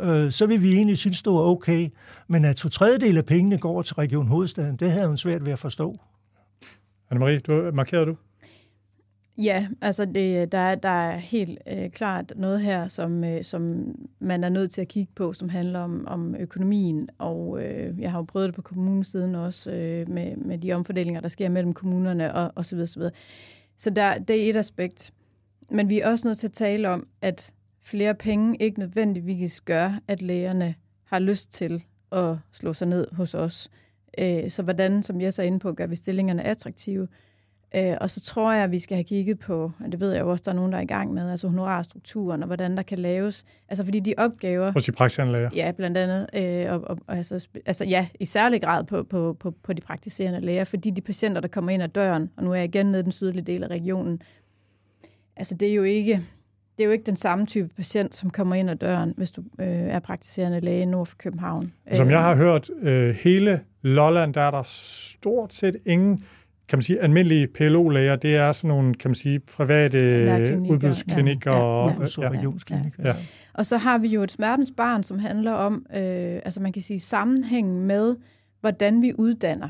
[0.00, 1.88] øh, så vil vi egentlig synes, det var okay.
[2.28, 5.52] Men at to tredjedel af pengene går til Region Hovedstaden, det havde hun svært ved
[5.52, 5.94] at forstå.
[7.12, 8.16] Anne-Marie, du, markerede du?
[9.38, 13.84] Ja, altså det, der, der er helt øh, klart noget her, som, øh, som
[14.18, 17.08] man er nødt til at kigge på, som handler om, om økonomien.
[17.18, 21.20] Og øh, jeg har jo prøvet det på kommunesiden også, øh, med, med de omfordelinger,
[21.20, 23.12] der sker mellem kommunerne og, og så videre, så videre.
[23.76, 25.12] Så der, det er et aspekt.
[25.70, 27.54] Men vi er også nødt til at tale om, at
[27.86, 30.74] flere penge ikke nødvendigvis gør, at lægerne
[31.04, 33.70] har lyst til at slå sig ned hos os.
[34.18, 37.08] Øh, så hvordan, som jeg så inde på, gør vi stillingerne attraktive?
[37.76, 40.20] Øh, og så tror jeg, at vi skal have kigget på, og det ved jeg
[40.20, 42.82] jo også, der er nogen, der er i gang med, altså honorarstrukturen og hvordan der
[42.82, 43.44] kan laves.
[43.68, 44.72] Altså fordi de opgaver...
[44.72, 45.50] Hos de praktiserende læger?
[45.54, 46.26] Ja, blandt andet.
[46.34, 50.40] Øh, og, og, altså, altså ja, i særlig grad på, på, på, på de praktiserende
[50.40, 53.00] læger, fordi de patienter, der kommer ind ad døren, og nu er jeg igen nede
[53.00, 54.22] i den sydlige del af regionen,
[55.36, 56.22] altså det er jo ikke
[56.76, 59.42] det er jo ikke den samme type patient, som kommer ind ad døren, hvis du
[59.58, 61.72] øh, er praktiserende læge nord for København.
[61.92, 66.24] Som jeg har hørt, øh, hele Lolland, der er der stort set ingen
[66.68, 69.98] kan man sige, almindelige PLO-læger, det er sådan nogle, kan man sige, private
[70.70, 71.52] udbudsklinikker.
[71.52, 73.14] Ja, og, ja, ja, ja, ja.
[73.54, 76.82] Og så har vi jo et smertens barn, som handler om, øh, altså man kan
[76.82, 78.16] sige, sammenhængen med,
[78.60, 79.68] hvordan vi uddanner.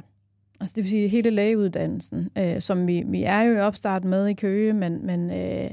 [0.60, 4.26] Altså det vil sige hele lægeuddannelsen, øh, som vi, vi er jo i opstart med
[4.26, 5.70] i Køge, men, men øh,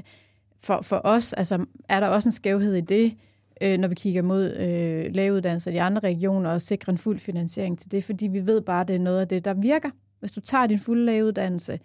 [0.63, 3.13] for, for os altså, er der også en skævhed i det,
[3.61, 7.19] øh, når vi kigger mod øh, lægeuddannelser i de andre regioner, og sikre en fuld
[7.19, 9.89] finansiering til det, fordi vi ved bare, at det er noget af det, der virker.
[10.19, 11.79] Hvis du tager din fulde lægeuddannelse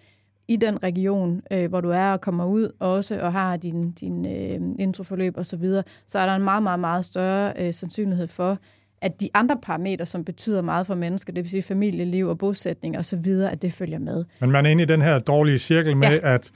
[0.48, 4.26] i den region, øh, hvor du er og kommer ud også, og har din, din
[4.26, 8.26] øh, introforløb osv., så, videre, så er der en meget, meget, meget større øh, sandsynlighed
[8.26, 8.58] for,
[9.02, 12.98] at de andre parametre, som betyder meget for mennesker, det vil sige familieliv og bosætning
[12.98, 14.24] osv., at det følger med.
[14.40, 16.34] Men man er inde i den her dårlige cirkel med, ja.
[16.34, 16.50] at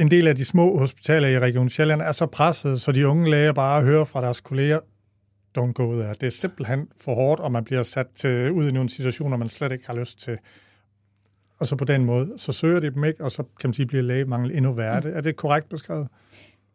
[0.00, 3.30] en del af de små hospitaler i Region Sjælland er så presset, så de unge
[3.30, 4.78] læger bare hører fra deres kolleger,
[5.58, 6.14] don't go there.
[6.20, 9.48] Det er simpelthen for hårdt, og man bliver sat til, ud i nogle situationer, man
[9.48, 10.38] slet ikke har lyst til.
[11.58, 13.86] Og så på den måde, så søger de dem ikke, og så kan man sige,
[13.86, 15.00] bliver lægemangel endnu værre.
[15.00, 15.12] Mm.
[15.14, 16.08] Er det korrekt beskrevet?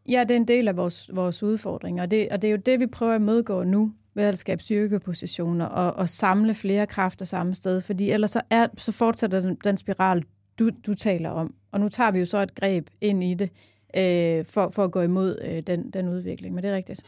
[0.09, 2.57] Ja, det er en del af vores, vores udfordringer, og det, og det er jo
[2.65, 7.25] det, vi prøver at modgå nu, ved at skabe styrkepositioner og, og samle flere kræfter
[7.25, 10.23] samme sted, fordi ellers så, er, så fortsætter den, den spiral,
[10.59, 11.53] du, du taler om.
[11.71, 13.49] Og nu tager vi jo så et greb ind i det,
[13.97, 17.01] øh, for, for at gå imod øh, den, den udvikling, men det er rigtigt.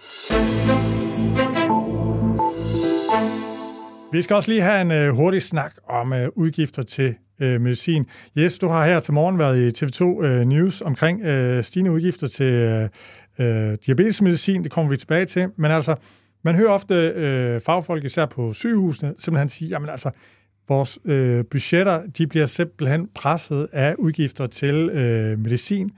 [4.12, 8.06] Vi skal også lige have en øh, hurtig snak om øh, udgifter til øh, medicin.
[8.38, 12.28] Yes, du har her til morgen været i TV2 øh, News omkring øh, stigende udgifter
[12.28, 12.90] til øh,
[13.40, 14.64] øh, diabetesmedicin.
[14.64, 15.48] Det kommer vi tilbage til.
[15.58, 15.96] Men altså,
[16.44, 20.12] man hører ofte øh, fagfolk, især på sygehusene, simpelthen sige, jamen altså,
[20.72, 25.92] vores øh, budgetter, de bliver simpelthen presset af udgifter til øh, medicin.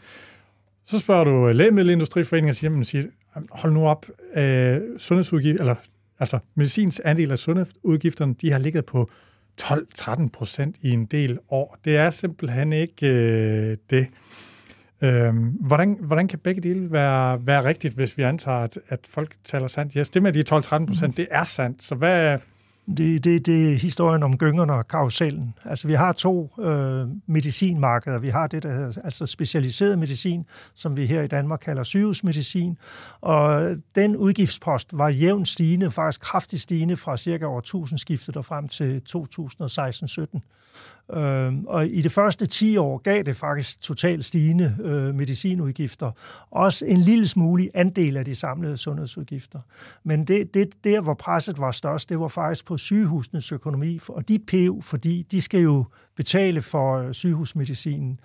[0.85, 3.03] Så spørger du Lægemiddelindustriforeningen og siger, jamen, siger,
[3.51, 4.05] hold nu op,
[4.35, 5.75] øh, sundhedsudgifter, eller
[6.19, 9.09] altså medicins andel af sundhedsudgifterne, de har ligget på
[9.61, 11.77] 12-13 procent i en del år.
[11.85, 14.07] Det er simpelthen ikke øh, det.
[15.01, 19.35] Øhm, hvordan, hvordan kan begge dele være, være rigtigt, hvis vi antager, at, at folk
[19.43, 19.93] taler sandt?
[19.93, 21.13] Yes, det med de 12-13 procent, mm.
[21.13, 21.83] det er sandt.
[21.83, 22.37] Så hvad,
[22.87, 25.53] det, det, det er historien om gyngerne og karusellen.
[25.65, 28.19] Altså, vi har to øh, medicinmarkeder.
[28.19, 32.77] Vi har det, der hedder altså specialiseret medicin, som vi her i Danmark kalder sygehusmedicin.
[33.21, 38.45] Og den udgiftspost var jævnt stigende, faktisk kraftigt stigende fra cirka år 1000 skiftet og
[38.45, 40.39] frem til 2016-17.
[41.11, 46.11] Øh, og i det første 10 år gav det faktisk totalt stigende øh, medicinudgifter.
[46.51, 49.59] Også en lille smule andel af de samlede sundhedsudgifter.
[50.03, 53.99] Men det, det, der, hvor presset var størst, det var faktisk på sygehusenes økonomi.
[54.09, 55.85] Og de pev, fordi de skal jo
[56.15, 58.19] betale for øh, sygehusmedicinen.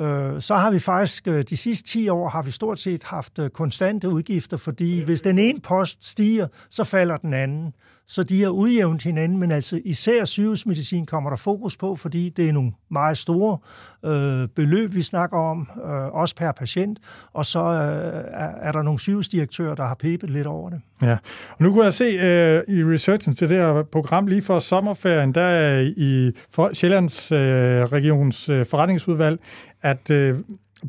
[0.00, 3.38] Øh, så har vi faktisk øh, de sidste 10 år har vi stort set haft
[3.38, 7.72] øh, konstante udgifter, fordi hvis den ene post stiger, så falder den anden.
[8.06, 12.48] Så de har udjævnet hinanden, men altså især sygehusmedicin kommer der fokus på, fordi det
[12.48, 13.58] er nogle meget store
[14.04, 16.98] øh, beløb, vi snakker om, øh, også per patient,
[17.32, 18.24] og så øh,
[18.62, 20.80] er der nogle sygehusdirektører, der har pebet lidt over det.
[21.02, 21.16] Ja,
[21.50, 25.34] og nu kunne jeg se øh, i researchen til det her program lige for sommerferien,
[25.34, 29.40] der i for Sjællands øh, Regions øh, forretningsudvalg,
[29.82, 30.38] at øh,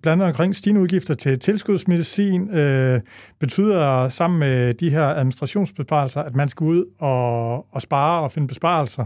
[0.02, 3.02] blandt andet omkring stigende udgifter til tilskudsmedicin, øh,
[3.40, 8.48] betyder sammen med de her administrationsbesparelser, at man skal ud og, og spare og finde
[8.48, 9.06] besparelser.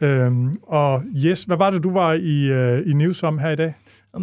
[0.00, 3.56] Øh, og yes, hvad var det, du var i, øh, i news om her i
[3.56, 3.74] dag?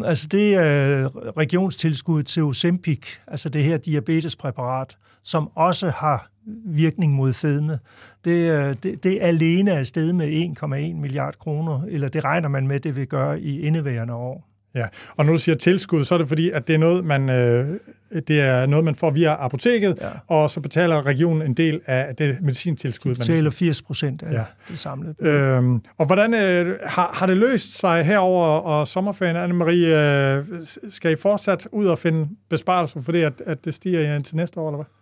[0.05, 1.05] Altså det er øh,
[1.37, 6.29] regionstilskud til Ozempic, altså det her diabetespræparat, som også har
[6.65, 7.79] virkning mod fedme.
[8.25, 12.67] Det, øh, det, det alene er afsted med 1,1 milliard kroner, eller det regner man
[12.67, 14.48] med, det vil gøre i indeværende år.
[14.75, 17.29] Ja, og når du siger tilskud, så er det fordi, at det er noget, man,
[17.29, 17.79] øh,
[18.27, 20.09] det er noget, man får via apoteket, ja.
[20.27, 23.11] og så betaler regionen en del af det medicintilskud.
[23.11, 24.43] Det betaler 80 procent af ja.
[24.71, 25.15] det samlede.
[25.19, 29.85] Øhm, og hvordan øh, har, har det løst sig herover og sommerferien, Anne-Marie?
[29.85, 30.45] Øh,
[30.89, 34.59] skal I fortsat ud og finde besparelser for det, at, at det stiger til næste
[34.59, 34.98] år, eller hvad?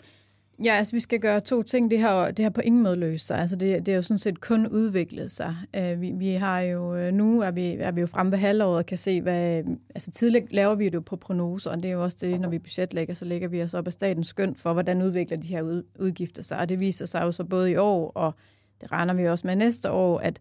[0.63, 1.91] Ja, altså vi skal gøre to ting.
[1.91, 3.37] Det har, det har på ingen måde løst sig.
[3.37, 5.55] Altså det, det er jo sådan set kun udviklet sig.
[5.77, 8.77] Uh, vi, vi har jo, øh, nu er vi, er vi jo fremme ved halvåret
[8.77, 9.63] og kan se, hvad...
[9.95, 12.49] Altså tidligere laver vi det jo på prognoser, og det er jo også det, når
[12.49, 15.61] vi budgetlægger, så lægger vi os op af statens skøn for, hvordan udvikler de her
[15.61, 16.57] ud, udgifter sig.
[16.57, 18.33] Og det viser sig jo så både i år, og
[18.81, 20.39] det regner vi også med næste år, at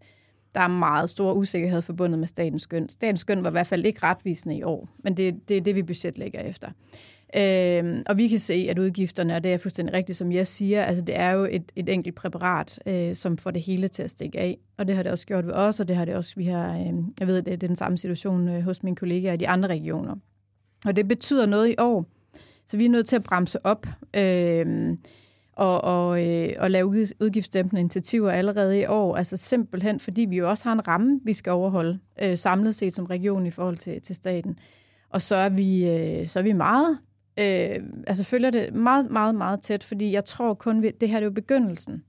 [0.56, 2.88] der er meget stor usikkerhed forbundet med statens skøn.
[2.88, 5.74] Statens skøn var i hvert fald ikke retvisende i år, men det, det er det,
[5.74, 6.68] vi budgetlægger efter.
[7.36, 10.84] Øhm, og vi kan se, at udgifterne, og det er fuldstændig rigtigt, som jeg siger,
[10.84, 14.10] altså det er jo et, et enkelt præparat, øh, som får det hele til at
[14.10, 14.58] stikke af.
[14.78, 16.78] Og det har det også gjort ved os, og det har det også, vi har,
[16.78, 19.68] øh, jeg ved, det er den samme situation øh, hos mine kollegaer i de andre
[19.68, 20.14] regioner.
[20.86, 22.06] Og det betyder noget i år.
[22.66, 23.86] Så vi er nødt til at bremse op
[24.16, 24.96] øh,
[25.56, 26.86] og, og, øh, og lave
[27.20, 29.16] udgiftsdæmpende initiativer allerede i år.
[29.16, 32.94] Altså simpelthen, fordi vi jo også har en ramme, vi skal overholde øh, samlet set
[32.94, 34.58] som region i forhold til, til staten.
[35.10, 36.98] Og så er vi, øh, så er vi meget
[37.38, 37.76] øh,
[38.06, 41.22] altså følger det meget, meget, meget tæt, fordi jeg tror kun, vi, det her det
[41.22, 42.04] er jo begyndelsen.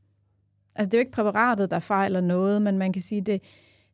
[0.76, 3.42] Altså det er jo ikke præparatet, der fejler noget, men man kan sige, det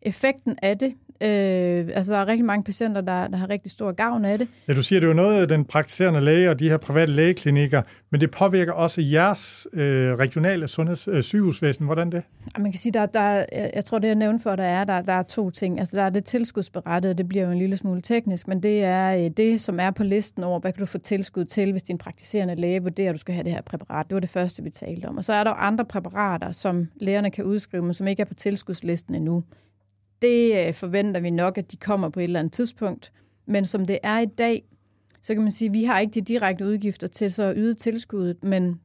[0.01, 0.93] effekten af det
[1.24, 4.47] Øh, altså, der er rigtig mange patienter, der, der har rigtig stor gavn af det.
[4.67, 7.11] Ja, du siger, det er jo noget af den praktiserende læge og de her private
[7.11, 11.86] lægeklinikker, men det påvirker også jeres øh, regionale sundheds, øh, sygehusvæsen.
[11.86, 12.24] Hvordan det?
[12.57, 15.13] Man kan sige, der, der, jeg tror, det jeg nævnte for, der er, der, der
[15.13, 15.80] er to ting.
[15.80, 19.15] Altså, der er det tilskudsberettet, det bliver jo en lille smule teknisk, men det er
[19.15, 21.97] øh, det, som er på listen over, hvad kan du få tilskud til, hvis din
[21.97, 24.05] praktiserende læge vurderer, at du skal have det her præparat.
[24.07, 25.17] Det var det første, vi talte om.
[25.17, 28.34] Og så er der andre præparater, som lægerne kan udskrive, men som ikke er på
[28.34, 29.43] tilskudslisten endnu.
[30.24, 33.11] Det øh, forventer vi nok, at de kommer på et eller andet tidspunkt.
[33.45, 34.63] Men som det er i dag,
[35.21, 37.74] så kan man sige, at vi har ikke de direkte udgifter til så at yde
[37.74, 38.80] tilskuddet, men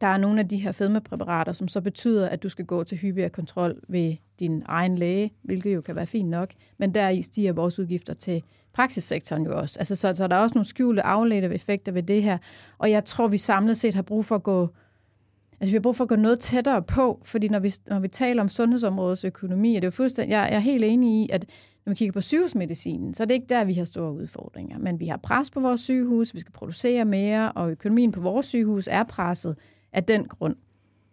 [0.00, 2.98] der er nogle af de her fedmepræparater, som så betyder, at du skal gå til
[2.98, 7.22] hyppigere kontrol ved din egen læge, hvilket jo kan være fint nok, men der i
[7.22, 9.78] stiger vores udgifter til praksissektoren jo også.
[9.78, 12.38] Altså, så, så der er også nogle skjulte afledte effekter ved det her,
[12.78, 14.68] og jeg tror, vi samlet set har brug for at gå
[15.60, 18.08] Altså, vi har brug for at gå noget tættere på, fordi når vi, når vi
[18.08, 21.46] taler om sundhedsområdets økonomi, er det jo fuldstændig, jeg, jeg er helt enig i, at
[21.86, 24.78] når vi kigger på sygehusmedicinen, så er det ikke der, vi har store udfordringer.
[24.78, 28.46] Men vi har pres på vores sygehus, vi skal producere mere, og økonomien på vores
[28.46, 29.56] sygehus er presset
[29.92, 30.56] af den grund.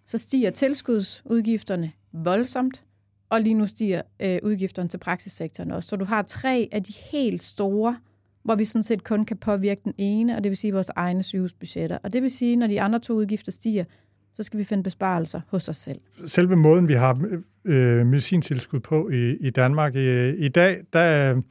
[0.05, 2.83] Så stiger tilskudsudgifterne voldsomt,
[3.29, 5.89] og lige nu stiger øh, udgifterne til praksissektoren også.
[5.89, 7.97] Så du har tre af de helt store,
[8.43, 11.23] hvor vi sådan set kun kan påvirke den ene, og det vil sige vores egne
[11.23, 11.97] sygehusbudgetter.
[12.03, 13.83] Og det vil sige, når de andre to udgifter stiger,
[14.33, 15.99] så skal vi finde besparelser hos os selv.
[16.25, 17.17] Selve måden, vi har
[17.65, 21.41] øh, medicintilskud på i, i Danmark i, i dag, der øh,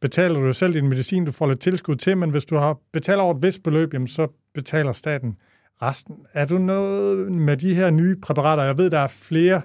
[0.00, 3.22] betaler du selv din medicin, du får lidt tilskud til, men hvis du har betaler
[3.22, 5.36] over et vist beløb, jamen, så betaler staten
[5.82, 6.16] resten.
[6.32, 8.62] Er du noget med de her nye præparater?
[8.62, 9.62] Jeg ved, der er flere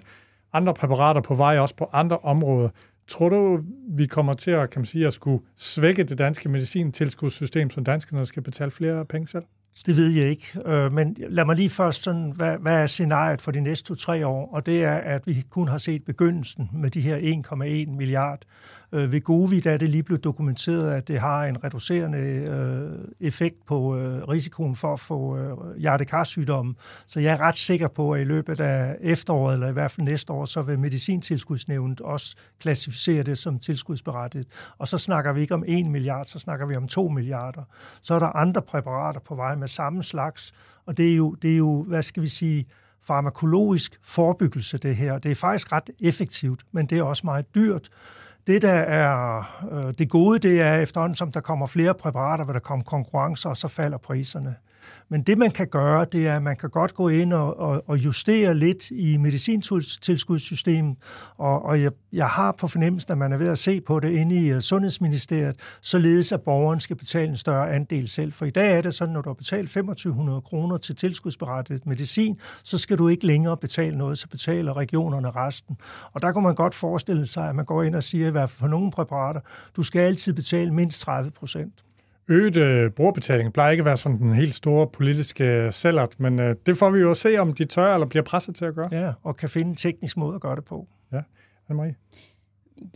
[0.53, 2.69] andre præparater på vej, også på andre områder.
[3.07, 3.59] Tror du,
[3.89, 8.25] vi kommer til at, kan man sige, at skulle svække det danske medicintilskudssystem, så danskerne
[8.25, 9.43] skal betale flere penge selv?
[9.85, 13.41] Det ved jeg ikke, øh, men lad mig lige først sådan, hvad, hvad er scenariet
[13.41, 14.49] for de næste to-tre år?
[14.53, 17.17] Og det er, at vi kun har set begyndelsen med de her
[17.87, 18.41] 1,1 milliard
[18.91, 23.27] Øh, ved Govi der er det lige blevet dokumenteret, at det har en reducerende øh,
[23.27, 26.75] effekt på øh, risikoen for at få øh, hjertekarsygdomme.
[27.07, 30.05] Så jeg er ret sikker på, at i løbet af efteråret, eller i hvert fald
[30.05, 34.47] næste år, så vil medicintilskudsnævnet også klassificere det som tilskudsberettiget.
[34.77, 37.63] Og så snakker vi ikke om 1 milliard, så snakker vi om 2 milliarder.
[38.01, 40.53] Så er der andre præparater på vej med samme slags,
[40.85, 42.65] og det er jo, det er jo hvad skal vi sige,
[43.01, 45.19] farmakologisk forebyggelse, det her.
[45.19, 47.89] Det er faktisk ret effektivt, men det er også meget dyrt.
[48.49, 52.53] Det, der er øh, det gode, det er efterhånden, som der kommer flere præparater, hvor
[52.53, 54.55] der kommer konkurrencer, og så falder priserne.
[55.09, 57.83] Men det, man kan gøre, det er, at man kan godt gå ind og, og,
[57.87, 60.97] og justere lidt i medicintilskudssystemet,
[61.37, 64.11] og, og jeg, jeg har på fornemmelsen, at man er ved at se på det
[64.11, 68.33] inde i øh, Sundhedsministeriet, således at borgeren skal betale en større andel selv.
[68.33, 72.39] For i dag er det sådan, når du har betalt 2500 kroner til tilskudsberettet medicin,
[72.63, 75.77] så skal du ikke længere betale noget, så betaler regionerne resten.
[76.13, 78.67] Og der kunne man godt forestille sig, at man går ind og siger, at for
[78.67, 79.39] nogle præparater,
[79.75, 81.83] du skal altid betale mindst 30 procent.
[82.31, 86.55] Øget øh, brugerbetaling plejer ikke at være sådan den helt store politiske sælgert, men øh,
[86.65, 88.89] det får vi jo at se, om de tør eller bliver presset til at gøre.
[88.91, 90.87] Ja, og kan finde en teknisk måde at gøre det på.
[91.11, 91.21] Ja,
[91.69, 91.93] Anne-Marie?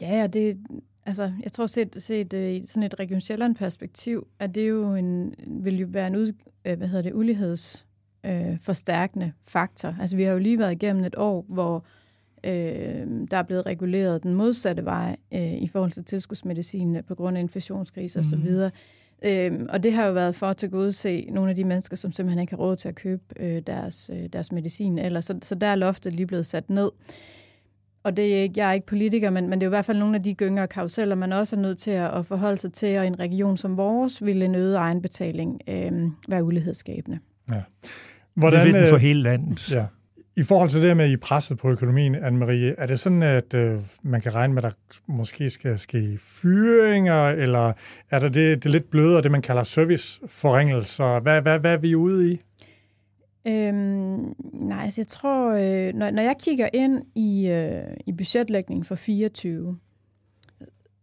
[0.02, 0.58] Ja, det,
[1.06, 4.96] altså, jeg tror set, set øh, i sådan et Region Sjælland perspektiv, at det jo
[4.96, 6.32] en, vil jo være en ud,
[6.66, 7.86] øh, hvad hedder det, uligheds
[8.26, 9.96] øh, forstærkende faktor.
[10.02, 11.86] Altså, vi har jo lige været igennem et år, hvor
[12.44, 17.38] øh, der er blevet reguleret den modsatte vej øh, i forhold til tilskudsmedicin på grund
[17.38, 18.26] af inflationskrise mm.
[18.26, 18.70] osv.,
[19.26, 22.42] Øhm, og det har jo været for at tilgodese nogle af de mennesker, som simpelthen
[22.42, 25.00] ikke har råd til at købe øh, deres, øh, deres medicin.
[25.00, 26.92] Eller, så, så der er loftet lige blevet sat ned.
[28.04, 29.98] Og det er ikke, jeg er ikke politiker, men, men det er i hvert fald
[29.98, 32.74] nogle af de gynger og karuseller, man også er nødt til at, at forholde sig
[32.74, 35.92] til, og en region som vores ville en øget egenbetaling øh,
[36.28, 37.20] være ulighedsskabende.
[37.52, 37.62] Ja.
[38.34, 39.72] Hvordan, det vil den for øh, hele landet.
[39.72, 39.86] Ja.
[40.38, 43.82] I forhold til det med, I presset på økonomien, Anne-Marie, er det sådan, at øh,
[44.02, 47.74] man kan regne med, at der måske skal ske fyringer, eller
[48.10, 51.20] er der det, det lidt blødere, det man kalder serviceforringelser?
[51.20, 52.42] Hvad, hvad, hvad er vi ude i?
[53.48, 58.86] Øhm, nej, altså jeg tror, øh, når, når jeg kigger ind i, øh, i budgetlægningen
[58.86, 59.78] for 24,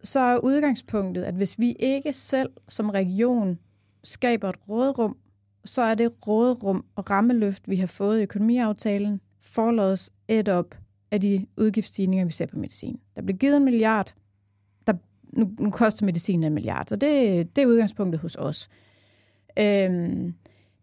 [0.02, 3.58] så er udgangspunktet, at hvis vi ikke selv som region
[4.04, 5.16] skaber et rådrum
[5.64, 10.74] så er det råderum og rammeløft, vi har fået i økonomiaftalen, forlades et op
[11.11, 13.00] af de udgiftsstigninger, vi ser på medicin.
[13.16, 14.14] Der blev givet en milliard,
[14.86, 14.92] der,
[15.32, 18.68] nu, nu koster medicin en milliard, og det, det er udgangspunktet hos os.
[19.58, 20.34] Øhm,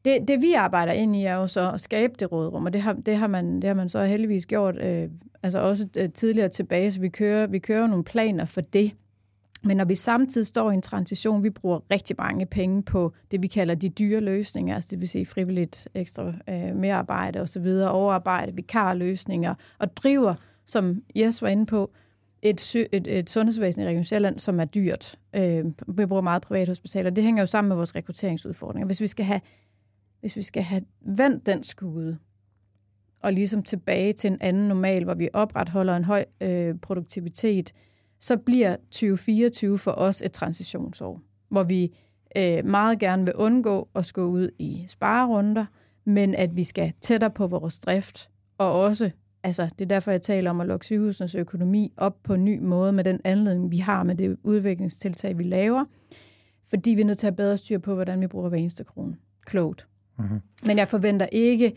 [0.05, 2.82] det, det vi arbejder ind i er jo så at skabe det rådrum, og det
[2.82, 5.09] har, det har, man, det har man så heldigvis gjort øh,
[5.43, 8.91] altså også øh, tidligere tilbage, så vi kører, vi kører nogle planer for det.
[9.68, 13.41] Men når vi samtidig står i en transition, vi bruger rigtig mange penge på det,
[13.41, 18.55] vi kalder de dyre løsninger, altså det vil sige frivilligt ekstra øh, merarbejde osv., overarbejde,
[18.55, 21.91] vikarløsninger, og driver, som Jes var inde på,
[22.41, 25.15] et, et, et sundhedsvæsen i Region Sjælland, som er dyrt.
[25.36, 27.09] Øh, vi bruger meget private hospitaler.
[27.09, 28.86] Det hænger jo sammen med vores rekrutteringsudfordringer.
[28.86, 29.41] Hvis vi skal have,
[30.20, 32.18] hvis vi skal have vendt den skude,
[33.20, 37.74] og ligesom tilbage til en anden normal, hvor vi opretholder en høj øh, produktivitet,
[38.20, 41.97] så bliver 2024 for os et transitionsår, hvor vi
[42.38, 45.65] øh, meget gerne vil undgå at gå ud i sparerunder,
[46.05, 49.11] men at vi skal tættere på vores drift, og også,
[49.43, 52.59] altså det er derfor, jeg taler om at lukke sygehusenes økonomi op på en ny
[52.59, 55.86] måde med den anledning, vi har med det udviklingstiltag, vi laver,
[56.70, 59.15] fordi vi er nødt til at bedre styr på, hvordan vi bruger hver eneste krone.
[59.45, 59.88] Klogt.
[60.20, 60.39] Mm-hmm.
[60.65, 61.74] Men jeg forventer ikke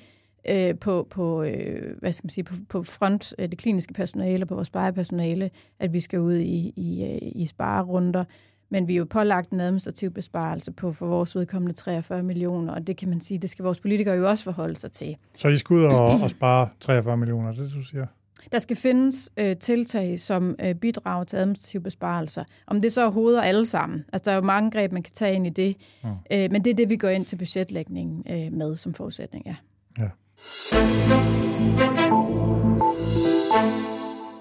[0.48, 4.46] øh, på, på, øh, hvad skal man sige, på, på front, øh, det kliniske personale,
[4.46, 8.24] på vores plejepersonale, at vi skal ud i, i, øh, i sparerunder.
[8.70, 12.86] Men vi er jo pålagt en administrativ besparelse på for vores vedkommende 43 millioner, og
[12.86, 15.16] det kan man sige, det skal vores politikere jo også forholde sig til.
[15.34, 18.06] Så I skal ud og, og spare 43 millioner, det du siger?
[18.52, 22.44] Der skal findes øh, tiltag, som øh, bidrager til administrative besparelser.
[22.66, 24.04] Om det så er hoveder alle sammen.
[24.12, 25.76] Altså, der er jo mange greb, man kan tage ind i det.
[26.04, 26.44] Ja.
[26.44, 29.56] Øh, men det er det, vi går ind til budgetlægningen øh, med som forudsætning, ja.
[29.98, 30.08] ja.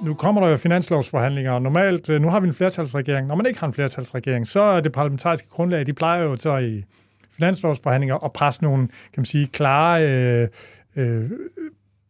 [0.02, 3.28] Nu kommer der jo finanslovsforhandlinger, og normalt, øh, nu har vi en flertalsregering.
[3.28, 6.58] Når man ikke har en flertalsregering, så er det parlamentariske grundlag, de plejer jo så
[6.58, 6.84] i
[7.32, 10.48] finanslovsforhandlinger at presse nogle, kan man sige, klare øh,
[10.96, 11.30] øh,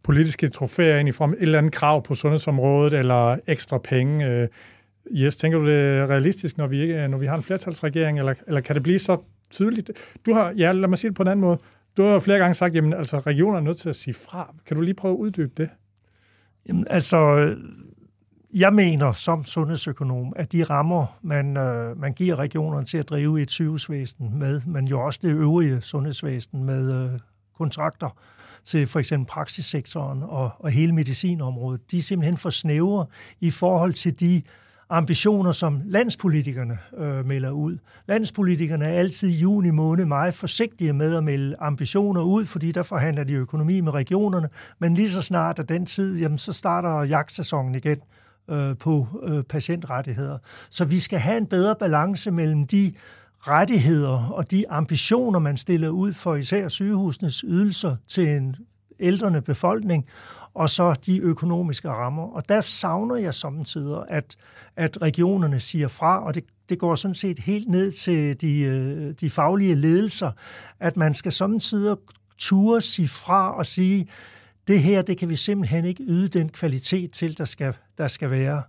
[0.04, 4.28] politiske trofæer ind i form af et eller andet krav på sundhedsområdet, eller ekstra penge.
[4.28, 4.48] Øh,
[5.12, 8.34] yes, tænker du det er realistisk, når vi, ikke, når vi har en flertalsregering, eller,
[8.48, 9.18] eller kan det blive så
[9.52, 9.92] tydeligt?
[10.26, 11.58] Du har, ja, lad mig sige det på en anden måde.
[11.98, 14.56] Du har jo flere gange sagt, at altså, regionerne er nødt til at sige fra.
[14.66, 15.70] Kan du lige prøve at uddybe det?
[16.68, 17.56] Jamen, altså,
[18.54, 23.42] jeg mener som sundhedsøkonom, at de rammer, man, øh, man giver regionerne til at drive
[23.42, 27.20] et sygehusvæsen med, men jo også det øvrige sundhedsvæsen med øh,
[27.58, 28.10] kontrakter
[28.64, 33.06] til for eksempel praksissektoren og, og hele medicinområdet, de er simpelthen for snævre
[33.40, 34.42] i forhold til de
[34.90, 37.78] ambitioner, som landspolitikerne øh, melder ud.
[38.08, 42.84] Landspolitikerne er altid i juni måned meget forsigtige med at melde ambitioner ud, fordi der
[42.84, 47.04] forhandler de økonomi med regionerne, men lige så snart af den tid, jamen, så starter
[47.04, 47.98] jagtsæsonen igen
[48.50, 50.38] øh, på øh, patientrettigheder.
[50.70, 52.94] Så vi skal have en bedre balance mellem de
[53.40, 58.56] rettigheder og de ambitioner, man stiller ud for især sygehusenes ydelser til en
[59.00, 60.06] ældrende befolkning,
[60.54, 62.24] og så de økonomiske rammer.
[62.24, 64.36] Og der savner jeg samtidig, at,
[64.76, 69.14] at regionerne siger fra, og det, det går sådan set helt ned til de, øh,
[69.22, 70.32] de faglige ledelser,
[70.80, 71.97] at man skal samtidig
[72.38, 74.08] ture sige fra og sige,
[74.70, 78.32] det her, det kan vi simpelthen ikke yde den kvalitet til, der skal, der skal
[78.32, 78.63] være.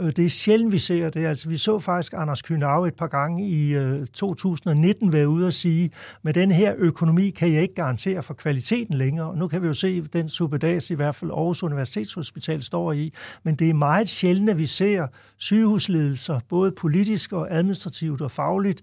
[0.00, 1.26] Øh, det er sjældent, vi ser det.
[1.26, 5.52] Altså, vi så faktisk Anders Kynav et par gange i øh, 2019 være ude og
[5.52, 5.90] sige,
[6.22, 9.26] med den her økonomi kan jeg ikke garantere for kvaliteten længere.
[9.26, 13.12] Og nu kan vi jo se, den suppedas i hvert fald Aarhus Universitetshospital står i.
[13.42, 15.06] Men det er meget sjældent, at vi ser
[15.38, 18.80] sygehusledelser, både politisk og administrativt og fagligt,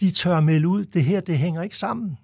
[0.00, 2.18] de tør melde ud, det her, det hænger ikke sammen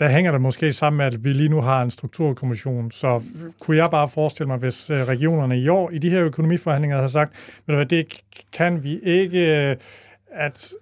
[0.00, 2.90] der hænger det måske sammen med, at vi lige nu har en strukturkommission.
[2.90, 3.22] Så
[3.60, 7.08] kunne jeg bare forestille mig, hvis øh, regionerne i år i de her økonomiforhandlinger havde
[7.08, 8.20] sagt, at det
[8.52, 9.76] kan vi ikke, øh,
[10.30, 10.72] at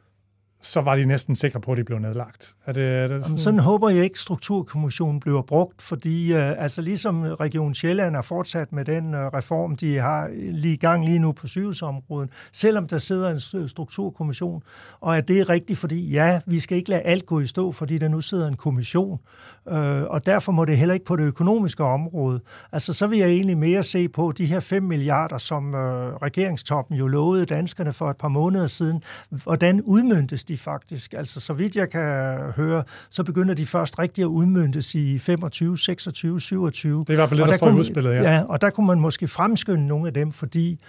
[0.66, 2.54] så var de næsten sikre på, at de blev nedlagt.
[2.66, 3.38] Er det, er det sådan?
[3.38, 8.72] sådan håber jeg ikke, strukturkommissionen bliver brugt, fordi uh, altså ligesom Region Sjælland er fortsat
[8.72, 12.98] med den uh, reform, de har lige i gang lige nu på sygehusområdet, selvom der
[12.98, 14.62] sidder en strukturkommission,
[15.00, 17.72] og at det er rigtigt, fordi ja, vi skal ikke lade alt gå i stå,
[17.72, 19.18] fordi der nu sidder en kommission,
[19.66, 22.40] uh, og derfor må det heller ikke på det økonomiske område.
[22.72, 25.80] Altså så vil jeg egentlig mere se på de her 5 milliarder, som uh,
[26.22, 31.14] regeringstoppen jo lovede danskerne for et par måneder siden, hvordan udmyndtes de faktisk.
[31.14, 35.78] Altså, så vidt jeg kan høre, så begynder de først rigtig at udmyndtes i 25,
[35.78, 37.00] 26, 27.
[37.00, 38.22] Det er i hvert fald det, der, der står i udspillet, ja.
[38.22, 38.44] ja.
[38.48, 40.80] og der kunne man måske fremskynde nogle af dem, fordi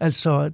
[0.00, 0.50] altså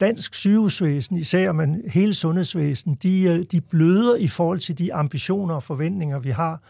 [0.00, 5.62] dansk sygehusvæsen, især men hele sundhedsvæsen, de, de bløder i forhold til de ambitioner og
[5.62, 6.60] forventninger, vi har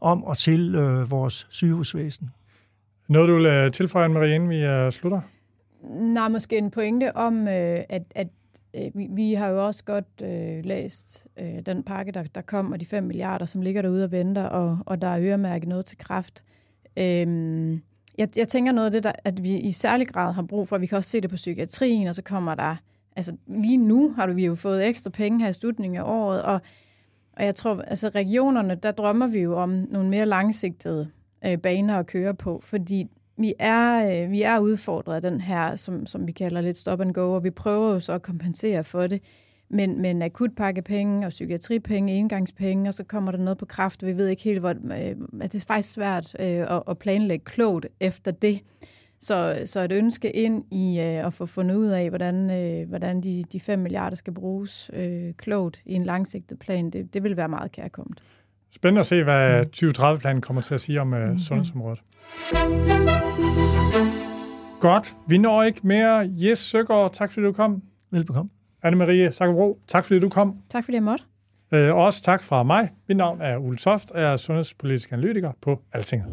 [0.00, 2.30] om og til øh, vores sygehusvæsen.
[3.08, 5.20] Noget, du vil øh, tilføje, Marie, inden vi uh, slutter?
[5.90, 8.43] Nej, måske en pointe om, øh, at, at Øh,
[8.76, 12.72] Øh, vi, vi har jo også godt øh, læst øh, den pakke, der, der kom,
[12.72, 15.86] og de 5 milliarder, som ligger derude og venter, og, og der er øremærket noget
[15.86, 16.44] til kraft.
[16.96, 17.72] Øhm,
[18.18, 20.78] jeg, jeg tænker noget af det, der, at vi i særlig grad har brug for,
[20.78, 22.76] vi kan også se det på psykiatrien, og så kommer der,
[23.16, 26.60] altså lige nu har vi jo fået ekstra penge her i slutningen af året, og,
[27.32, 31.10] og jeg tror, altså regionerne, der drømmer vi jo om nogle mere langsigtede
[31.46, 33.06] øh, baner at køre på, fordi
[33.36, 37.00] vi er, øh, vi er udfordret af den her, som, som vi kalder lidt stop
[37.00, 39.22] and go, og vi prøver jo så at kompensere for det.
[39.68, 44.16] Men, men akutpakkepenge og psykiatripenge, engangspenge, og så kommer der noget på kraft, og vi
[44.16, 47.86] ved ikke helt, hvor, øh, at det er faktisk svært øh, at, at planlægge klogt
[48.00, 48.60] efter det.
[49.20, 53.20] Så, så et ønske ind i øh, at få fundet ud af, hvordan, øh, hvordan
[53.20, 57.36] de, de 5 milliarder skal bruges øh, klogt i en langsigtet plan, det, det vil
[57.36, 58.22] være meget kærkommet.
[58.76, 62.00] Spændende at se, hvad 2030-planen kommer til at sige om øh, sundhedsområdet.
[64.80, 65.14] Godt.
[65.28, 66.30] Vi når ikke mere.
[66.32, 67.82] Jes Søgaard, tak fordi du kom.
[68.10, 68.48] Velbekomme.
[68.86, 70.56] Anne-Marie Sakkerbro, tak fordi du kom.
[70.70, 71.24] Tak fordi jeg måtte.
[71.72, 72.90] Øh, også tak fra mig.
[73.08, 76.28] Mit navn er Ulle Toft, og jeg er sundhedspolitisk analytiker på Altinget.